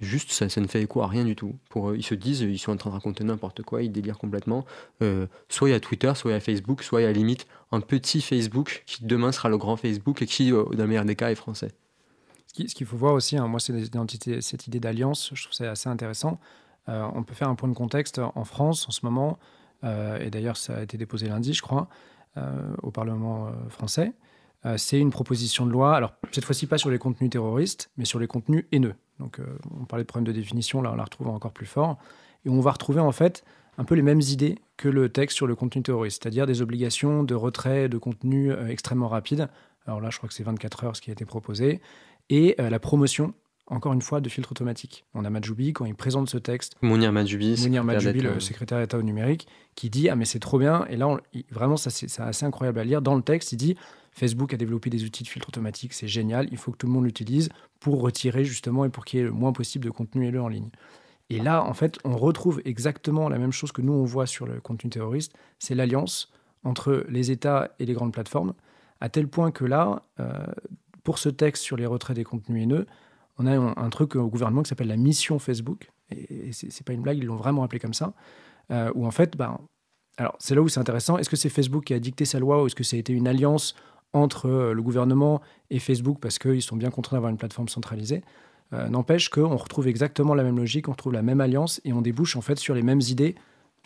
[0.00, 1.56] juste ça, ça ne fait écho à rien du tout.
[1.70, 4.18] Pour eux, ils se disent ils sont en train de raconter n'importe quoi, ils délirent
[4.18, 4.64] complètement.
[5.02, 7.12] Euh, soit il y a Twitter, soit il y a Facebook, soit il y a
[7.12, 10.88] limite un petit Facebook qui demain sera le grand Facebook et qui, euh, dans le
[10.88, 11.72] meilleur des cas, est français.
[12.46, 15.88] Ce qu'il faut voir aussi, hein, moi c'est cette idée d'alliance, je trouve ça assez
[15.88, 16.38] intéressant.
[16.86, 19.40] on peut faire un point de contexte en France en ce moment.
[19.84, 21.88] Euh, et d'ailleurs ça a été déposé lundi, je crois,
[22.36, 24.12] euh, au Parlement euh, français.
[24.76, 28.18] c'est une proposition de loi, alors cette fois-ci pas sur les contenus terroristes, mais sur
[28.18, 28.94] les contenus haineux.
[29.20, 29.40] Donc
[29.70, 31.98] on parlait de problème de définition, là on la retrouve encore plus fort.
[32.44, 33.44] Et on va retrouver en fait
[33.78, 37.22] un peu les mêmes idées que le texte sur le contenu terroriste, c'est-à-dire des obligations
[37.22, 39.48] de retrait de contenu extrêmement rapide.
[39.86, 41.80] Alors là, je crois que c'est 24 heures ce qui a été proposé,
[42.30, 43.34] et la promotion
[43.66, 45.04] encore une fois, de filtre automatique.
[45.14, 46.76] On a Majoubi, quand il présente ce texte.
[46.82, 50.58] Mounir Majoubi, Mounir Majoubi le secrétaire d'État au numérique, qui dit Ah, mais c'est trop
[50.58, 50.84] bien.
[50.90, 51.18] Et là,
[51.50, 53.00] vraiment, ça, c'est assez incroyable à lire.
[53.00, 53.76] Dans le texte, il dit
[54.14, 56.92] Facebook a développé des outils de filtre automatique, c'est génial, il faut que tout le
[56.92, 57.48] monde l'utilise
[57.80, 60.48] pour retirer justement et pour qu'il y ait le moins possible de contenu haineux en
[60.48, 60.70] ligne.
[61.30, 64.46] Et là, en fait, on retrouve exactement la même chose que nous, on voit sur
[64.46, 66.30] le contenu terroriste c'est l'alliance
[66.62, 68.54] entre les États et les grandes plateformes,
[69.00, 70.46] à tel point que là, euh,
[71.02, 72.86] pour ce texte sur les retraits des contenus haineux,
[73.38, 77.02] on a un, truc au gouvernement qui s'appelle la mission Facebook, et, c'est pas une
[77.02, 78.14] blague, ils l'ont vraiment appelé comme ça,
[78.70, 79.58] euh, où en fait, ben,
[80.16, 82.62] alors c'est là où c'est intéressant, est-ce que c'est Facebook qui a dicté sa loi
[82.62, 83.74] ou est-ce que ça a été une alliance
[84.14, 88.22] entre euh, le gouvernement et Facebook parce qu'ils sont bien contraints d'avoir une plateforme centralisée
[88.72, 92.00] euh, N'empêche qu'on retrouve exactement la même logique, on retrouve la même alliance et on
[92.00, 93.34] débouche en fait sur les mêmes idées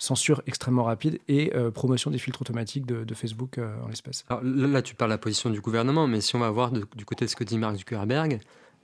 [0.00, 4.24] censure extrêmement rapide et promotion des filtres automatiques de, Facebook en l'espèce.
[4.28, 7.04] Alors là, tu parles de la position du gouvernement, mais si on va voir du
[7.04, 8.38] côté de ce que dit Mark Zuckerberg,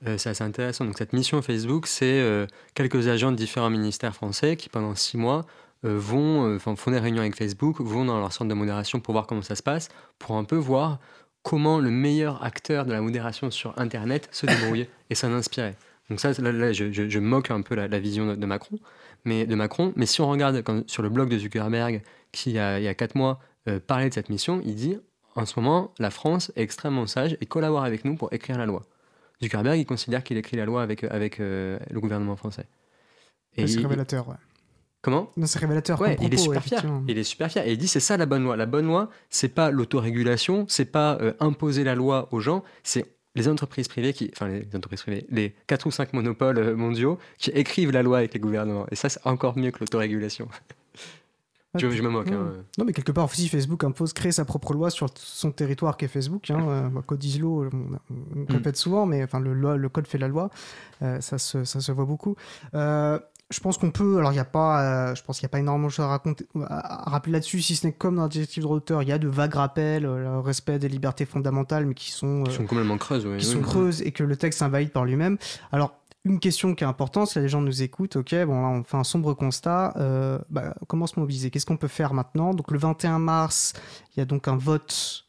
[0.06, 0.84] euh, c'est assez intéressant.
[0.84, 5.16] Donc cette mission Facebook, c'est euh, quelques agents de différents ministères français qui pendant six
[5.16, 5.46] mois
[5.84, 9.26] euh, vont, font des réunions avec Facebook, vont dans leur centre de modération pour voir
[9.26, 9.88] comment ça se passe,
[10.18, 10.98] pour un peu voir
[11.44, 15.76] comment le meilleur acteur de la modération sur Internet se débrouille et s'en inspirer.
[16.10, 18.78] Donc ça, là, je, moque un peu la, vision de, Macron,
[19.24, 19.92] mais de Macron.
[19.94, 23.40] Mais si on regarde sur le blog de Zuckerberg, qui il y a quatre mois
[23.86, 24.98] parlait de cette mission, il dit
[25.36, 28.66] en ce moment, la France est extrêmement sage et collabore avec nous pour écrire la
[28.66, 28.84] loi.
[29.42, 32.66] Zuckerberg, il considère qu'il écrit la loi avec, avec euh, le gouvernement français.
[33.56, 34.36] Et c'est révélateur, ouais.
[35.04, 36.00] Comment Non, c'est révélateur.
[36.00, 36.82] Ouais, il est super fier.
[37.06, 37.68] Il est super fier.
[37.68, 38.56] Et il dit c'est ça la bonne loi.
[38.56, 43.04] La bonne loi, c'est pas l'autorégulation, c'est pas euh, imposer la loi aux gens, c'est
[43.34, 47.18] les entreprises privées qui, enfin les entreprises privées, les 4 ou 5 monopoles euh, mondiaux
[47.36, 48.86] qui écrivent la loi avec les gouvernements.
[48.90, 50.48] Et ça, c'est encore mieux que l'autorégulation.
[51.76, 52.30] Je, me moque.
[52.30, 52.64] Hein.
[52.78, 56.04] Non, mais quelque part, si Facebook impose créer sa propre loi sur son territoire qui
[56.04, 58.46] est Facebook, hein, euh, code ISLO, on, mm.
[58.48, 60.50] répète souvent, mais enfin, le, le, code fait la loi,
[61.02, 62.36] euh, ça, se, ça, se, voit beaucoup.
[62.74, 63.18] Euh,
[63.54, 65.60] je pense qu'on peut, alors il n'y a pas, je pense qu'il n'y a pas
[65.60, 68.64] énormément de choses à, raconter, à, rappeler là-dessus, si ce n'est comme dans la directive
[68.64, 72.10] de hauteur, il y a de vagues rappels, le respect des libertés fondamentales, mais qui
[72.10, 75.38] sont, qui sont complètement creuses, qui sont creuses et que le texte invalide par lui-même.
[75.70, 75.92] Alors
[76.24, 78.96] une question qui est importante, si les gens nous écoutent, ok, bon là on fait
[78.96, 81.50] un sombre constat, euh, bah, comment se mobiliser?
[81.50, 82.54] Qu'est-ce qu'on peut faire maintenant?
[82.54, 83.74] Donc le 21 mars,
[84.12, 85.23] il y a donc un vote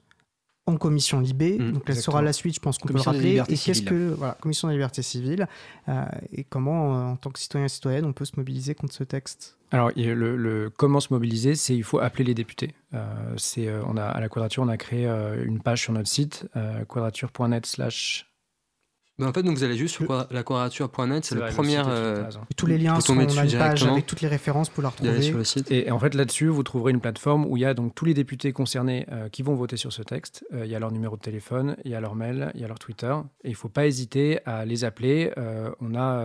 [0.67, 3.41] en commission Libé, mmh, donc ça sera la suite, je pense qu'on peut le rappeler.
[3.49, 5.47] Et qu'est-ce que voilà, commission des libertés civiles
[5.89, 8.93] euh, et comment, euh, en tant que citoyen et citoyenne, on peut se mobiliser contre
[8.93, 9.57] ce texte?
[9.71, 12.73] Alors, le, comment se mobiliser, c'est il faut appeler les députés.
[13.37, 15.05] c'est, on a à la Quadrature, on a créé
[15.43, 16.47] une page sur notre site
[16.87, 18.27] quadrature.net/slash
[19.23, 21.81] en fait, donc vous allez juste sur la quadrature.net, c'est le premier.
[21.87, 25.21] Euh, tous les liens sont dans une page avec toutes les références pour la retrouver.
[25.21, 25.71] Sur le site.
[25.71, 28.13] Et, en fait, là-dessus, vous trouverez une plateforme où il y a donc tous les
[28.13, 30.45] députés concernés euh, qui vont voter sur ce texte.
[30.53, 32.65] Euh, il y a leur numéro de téléphone, il y a leur mail, il y
[32.65, 33.15] a leur Twitter.
[33.45, 35.31] Et il ne faut pas hésiter à les appeler.
[35.79, 36.23] on, a,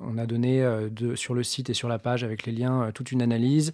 [0.00, 3.12] on a donné de, sur le site et sur la page avec les liens toute
[3.12, 3.72] une analyse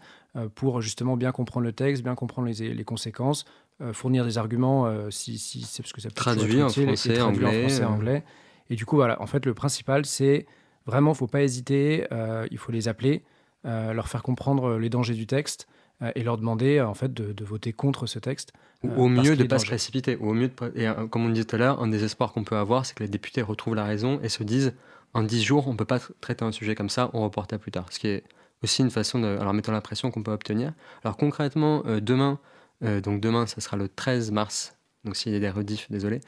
[0.54, 3.44] pour justement bien comprendre le texte, bien comprendre les, les conséquences,
[3.92, 7.20] fournir des arguments si, si c'est parce que ça peut traduit être utile, en français,
[7.20, 8.24] anglais, en français, anglais.
[8.72, 10.46] Et du coup, voilà, en fait, le principal, c'est
[10.86, 13.22] vraiment, faut pas hésiter, euh, il faut les appeler,
[13.66, 15.68] euh, leur faire comprendre les dangers du texte
[16.00, 18.54] euh, et leur demander, en fait, de, voter contre ce texte.
[18.82, 20.16] au mieux de ne pas se précipiter.
[20.16, 22.86] Au mieux et comme on disait tout à l'heure, un des espoirs qu'on peut avoir,
[22.86, 24.72] c'est que les députés retrouvent la raison et se disent,
[25.12, 27.58] en 10 jours, on ne peut pas traiter un sujet comme ça, on reporte à
[27.58, 27.84] plus tard.
[27.90, 28.24] Ce qui est
[28.62, 30.72] aussi une façon de, alors mettant la pression qu'on peut obtenir.
[31.04, 32.38] Alors concrètement, demain,
[32.80, 36.20] donc demain, ça sera le 13 mars donc s'il y a des rediffs, désolé.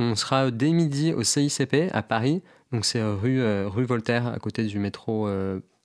[0.00, 2.42] On sera dès midi au CICP à Paris,
[2.72, 5.28] donc c'est rue, rue Voltaire, à côté du métro.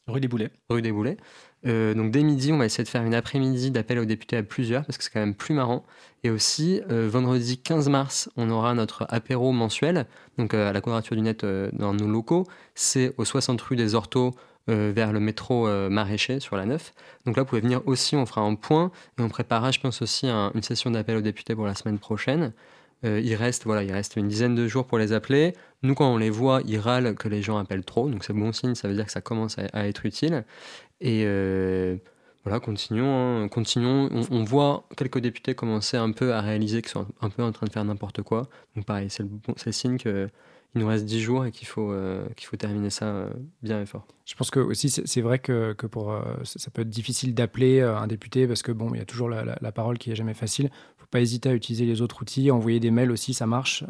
[0.08, 0.52] rue des Boulets.
[0.70, 1.18] Rue des Boulets.
[1.64, 4.86] donc dès midi, on va essayer de faire une après-midi d'appel aux députés à plusieurs,
[4.86, 5.84] parce que c'est quand même plus marrant.
[6.24, 10.06] Et aussi, vendredi 15 mars, on aura notre apéro mensuel,
[10.38, 11.44] donc à la Quadrature du Net
[11.74, 12.46] dans nos locaux.
[12.76, 13.96] C'est au 60 rue des
[14.70, 16.94] euh, vers le métro euh, maraîcher sur la 9.
[17.26, 20.02] Donc là, vous pouvez venir aussi, on fera un point et on préparera, je pense
[20.02, 22.54] aussi, une session d'appel aux députés pour la semaine prochaine.
[23.06, 25.54] Euh, il, reste, voilà, il reste une dizaine de jours pour les appeler.
[25.82, 28.52] Nous, quand on les voit, ils râlent que les gens appellent trop, donc c'est bon
[28.54, 30.46] signe, ça veut dire que ça commence à, être utile.
[31.02, 31.26] Et
[32.44, 33.44] voilà, continuons.
[33.44, 34.10] Hein, continuons.
[34.30, 37.68] On, voit quelques députés commencer un peu à réaliser qu'ils sont un peu en train
[37.68, 38.50] de faire n'importe quoi.
[38.76, 40.30] Donc pareil, c'est le, bon, signe que
[40.76, 43.30] il nous reste 10 jours et qu'il faut, euh, qu'il faut terminer ça euh,
[43.62, 44.08] bien et fort.
[44.26, 47.82] Je pense que aussi c'est vrai que, que pour, euh, ça peut être difficile d'appeler
[47.82, 50.34] un député parce que bon, il y a toujours la, la, parole qui est jamais
[50.34, 50.72] facile.
[51.14, 53.86] Pas hésiter à utiliser les autres outils, envoyer des mails aussi, ça marche.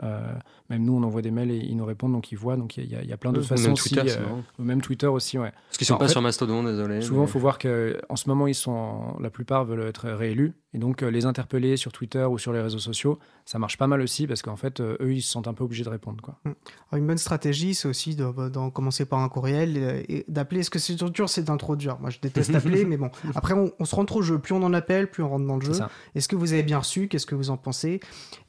[0.69, 2.57] même nous, on envoie des mails et ils nous répondent, donc ils voient.
[2.57, 3.69] Donc il y, y, a plein d'autres façons.
[3.69, 4.17] Même Twitter, aussi,
[4.59, 5.51] même Twitter aussi, ouais.
[5.69, 7.01] Parce qu'ils sont pas sur Mastodon, désolé.
[7.01, 10.53] Souvent, il faut voir que en ce moment, ils sont, la plupart veulent être réélus
[10.73, 14.01] et donc les interpeller sur Twitter ou sur les réseaux sociaux, ça marche pas mal
[14.01, 16.39] aussi parce qu'en fait, eux, ils se sentent un peu obligés de répondre, quoi.
[16.45, 16.97] Mm.
[16.97, 18.25] une bonne stratégie, c'est aussi de,
[18.69, 21.99] commencer par un courriel et d'appeler ce que c'est dur, c'est d'introduire?
[21.99, 23.09] Moi, je déteste appeler, mais bon.
[23.35, 24.39] Après, on, se rentre au jeu.
[24.39, 25.79] Plus on en appelle, plus on rentre dans le jeu.
[26.15, 27.07] Est-ce que vous avez bien reçu?
[27.07, 27.99] Qu'est-ce que vous en pensez?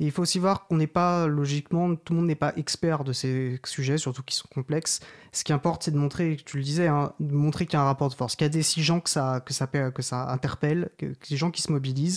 [0.01, 3.05] Et il faut aussi voir qu'on n'est pas, logiquement, tout le monde n'est pas expert
[3.05, 5.01] de ces sujets, surtout qui sont complexes.
[5.33, 7.83] Ce qui importe, c'est de montrer, tu le disais, hein, de montrer qu'il y a
[7.83, 10.03] un rapport de force, qu'il y a des six gens que ça, que ça, que
[10.03, 12.14] ça interpelle, que, des gens qui se mobilisent.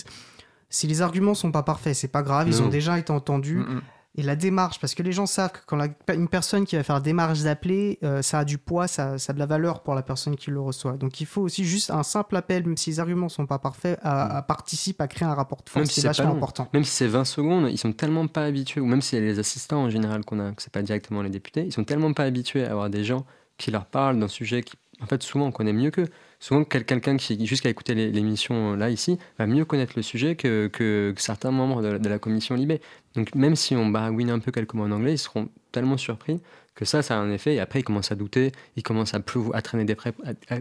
[0.70, 3.56] Si les arguments sont pas parfaits, c'est pas grave, ils ont déjà été entendus.
[3.56, 3.82] Mm, mm
[4.18, 5.78] et la démarche, parce que les gens savent que quand
[6.12, 9.34] une personne qui va faire démarche d'appeler, euh, ça a du poids, ça, ça, a
[9.34, 10.96] de la valeur pour la personne qui le reçoit.
[10.96, 13.96] Donc il faut aussi juste un simple appel, même si les arguments sont pas parfaits,
[14.02, 15.88] à, participer à créer un rapport de force.
[15.88, 16.68] c'est vachement important.
[16.72, 19.84] Même si c'est 20 secondes, ils sont tellement pas habitués, ou même si les assistants
[19.84, 22.64] en général qu'on a, que c'est pas directement les députés, ils sont tellement pas habitués
[22.64, 23.24] à avoir des gens
[23.56, 26.08] qui leur parlent d'un sujet qui, en fait, souvent on connaît mieux qu'eux
[26.40, 30.36] souvent quelqu'un qui juste qui a écouté l'émission là ici va mieux connaître le sujet
[30.36, 32.80] que, que, certains membres de, la commission Libé.
[33.14, 36.40] Donc même si on baragouine un peu quelques mots en anglais, ils seront tellement surpris
[36.74, 37.56] que ça, ça a un effet.
[37.56, 39.96] Et après, ils commencent à douter, ils commencent à, plus, à traîner des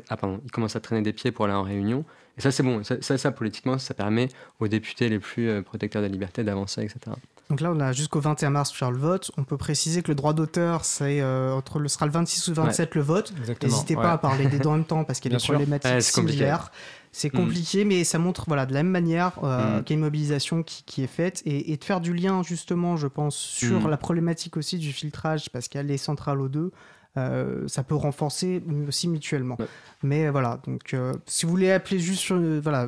[0.10, 2.04] ah, pardon, ils commencent à traîner des pieds pour aller en réunion.
[2.38, 2.84] Et ça, c'est bon.
[2.84, 7.16] Ça, ça, politiquement, ça permet aux députés les plus euh, protecteurs des libertés d'avancer, etc.
[7.50, 9.32] Donc là, on a jusqu'au 21 mars pour faire le vote.
[9.38, 12.54] On peut préciser que le droit d'auteur, c'est euh, entre le sera le 26 ou
[12.54, 13.34] 27 le vote.
[13.64, 16.02] N'hésitez pas à parler des deux en même temps parce qu'il y a des problématiques
[16.02, 16.72] similaires.
[17.14, 17.38] C'est mm.
[17.38, 19.84] compliqué, mais ça montre voilà, de la même manière euh, mm.
[19.84, 23.08] qu'il y a une mobilisation qui, est faite et, de faire du lien justement, je
[23.08, 23.90] pense, sur mm.
[23.90, 26.70] la problématique aussi du filtrage parce qu'il y a les centrales O2.
[27.18, 29.58] Euh, ça peut renforcer aussi mutuellement.
[30.04, 32.88] Mais voilà, donc euh, si vous voulez appeler juste, voilà,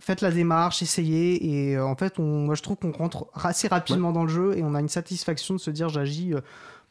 [0.00, 4.12] faites la démarche, essayez, et en fait, on, moi je trouve qu'on rentre assez rapidement
[4.12, 6.32] dans le jeu et on a une satisfaction de se dire j'agis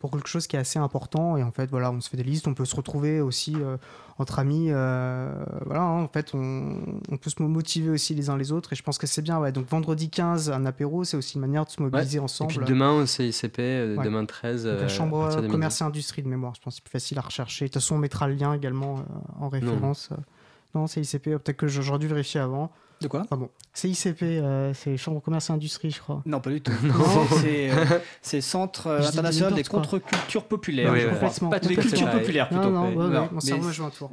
[0.02, 1.38] pour quelque chose qui est assez important.
[1.38, 3.78] Et en fait, voilà, on se fait des listes, on peut se retrouver aussi euh,
[4.18, 4.68] entre amis.
[4.70, 5.32] Euh,
[5.66, 8.74] voilà, hein, en fait, on, on, peut se motiver aussi les uns les autres.
[8.74, 9.40] Et je pense que c'est bien.
[9.40, 9.52] Ouais.
[9.52, 12.52] Donc, vendredi 15, un apéro, c'est aussi une manière de se mobiliser ensemble.
[12.52, 14.66] Et puis demain au CICP, euh, demain 13.
[14.66, 17.66] la Chambre commerce et industrie de mémoire, je pense que c'est plus facile à rechercher.
[17.66, 19.06] De toute façon, on mettra le lien également
[19.40, 20.10] en référence.
[20.10, 20.18] Non,
[20.76, 22.72] non CICP, peut-être que j'aurais dû vérifier avant.
[23.02, 23.26] De quoi?
[23.28, 23.50] Pardon.
[23.74, 26.22] CICP, euh, c'est Chambre Commerce et Industrie, je crois.
[26.26, 26.72] Non, pas du tout.
[28.22, 30.92] c'est euh, Centre euh, International des Contre-Cultures Populaires.
[30.94, 31.50] Oui, complètement.
[31.50, 32.70] Pas des cultures populaires, plutôt.
[32.70, 34.12] Non, non, non, mon cerveau joue un tour.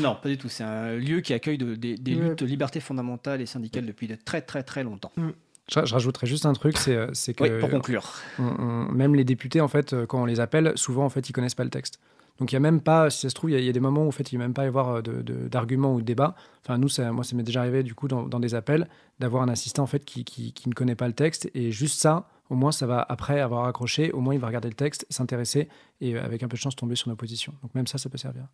[0.00, 0.48] non, pas du tout.
[0.48, 4.40] C'est un lieu qui accueille des, luttes de libertés fondamentales et syndicales depuis de très,
[4.40, 5.12] très, très longtemps.
[5.16, 5.30] Mm.
[5.68, 7.42] Je, rajouterais juste un truc, c'est que.
[7.42, 8.12] Oui, pour conclure.
[8.38, 11.64] même les députés, en fait, quand on les appelle, souvent, en fait, ils connaissent pas
[11.64, 11.98] le texte.
[12.40, 14.04] Donc il n'y a même pas, si ça se trouve, il y, a des moments
[14.04, 16.34] où en fait, il n'y a même pas y avoir euh, d'arguments ou de débats.
[16.64, 18.88] Enfin, nous, ça, moi, ça m'est déjà arrivé du coup dans, des appels
[19.18, 22.30] d'avoir un assistant en fait qui, qui, ne connaît pas le texte et juste ça,
[22.48, 25.68] au moins, ça va après avoir accroché, au moins il va regarder le texte, s'intéresser
[26.00, 27.52] et euh, avec un peu de chance tomber sur nos positions.
[27.62, 28.46] Donc même ça, ça peut servir.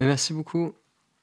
[0.00, 0.72] Merci beaucoup.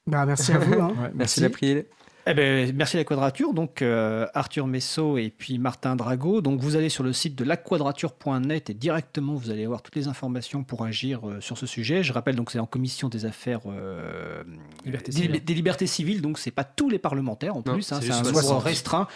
[0.06, 0.80] Bah, merci à vous.
[0.80, 0.94] Hein.
[1.14, 1.84] merci, merci.
[2.26, 6.40] Eh ben, merci la Quadrature, donc euh, Arthur Messot et puis Martin Drago.
[6.40, 10.08] Donc vous allez sur le site de laquadrature.net et directement vous allez avoir toutes les
[10.08, 12.02] informations pour agir euh, sur ce sujet.
[12.02, 14.42] Je rappelle donc c'est en commission des affaires euh,
[14.84, 18.56] des, libertés civiles, donc c'est pas tous les parlementaires en plus, hein, c'est un nombre
[18.56, 19.06] restreint.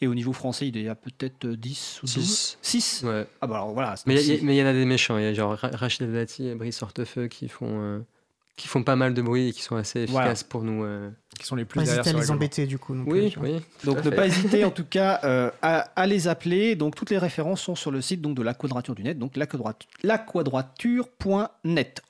[0.00, 3.26] Et au niveau français, il y a peut-être 10 ou 12 6 ouais.
[3.40, 3.94] Ah bah alors voilà.
[4.06, 6.82] Mais il y, en a des méchants, il y a genre Rachid Dati et Brice
[6.82, 8.02] Hortefeux qui font
[8.56, 10.82] qui font pas mal de bruit et qui sont assez efficaces pour nous.
[10.84, 12.94] Euh, qui sont les plus pas hésiter à les embêter du coup.
[13.06, 13.60] oui, oui.
[13.84, 16.74] Donc ne pas hésiter en tout cas euh, à, les appeler.
[16.74, 19.36] Donc toutes les références sont sur le site donc de la Quadrature du Net, donc
[19.36, 22.02] la, quadrature.net.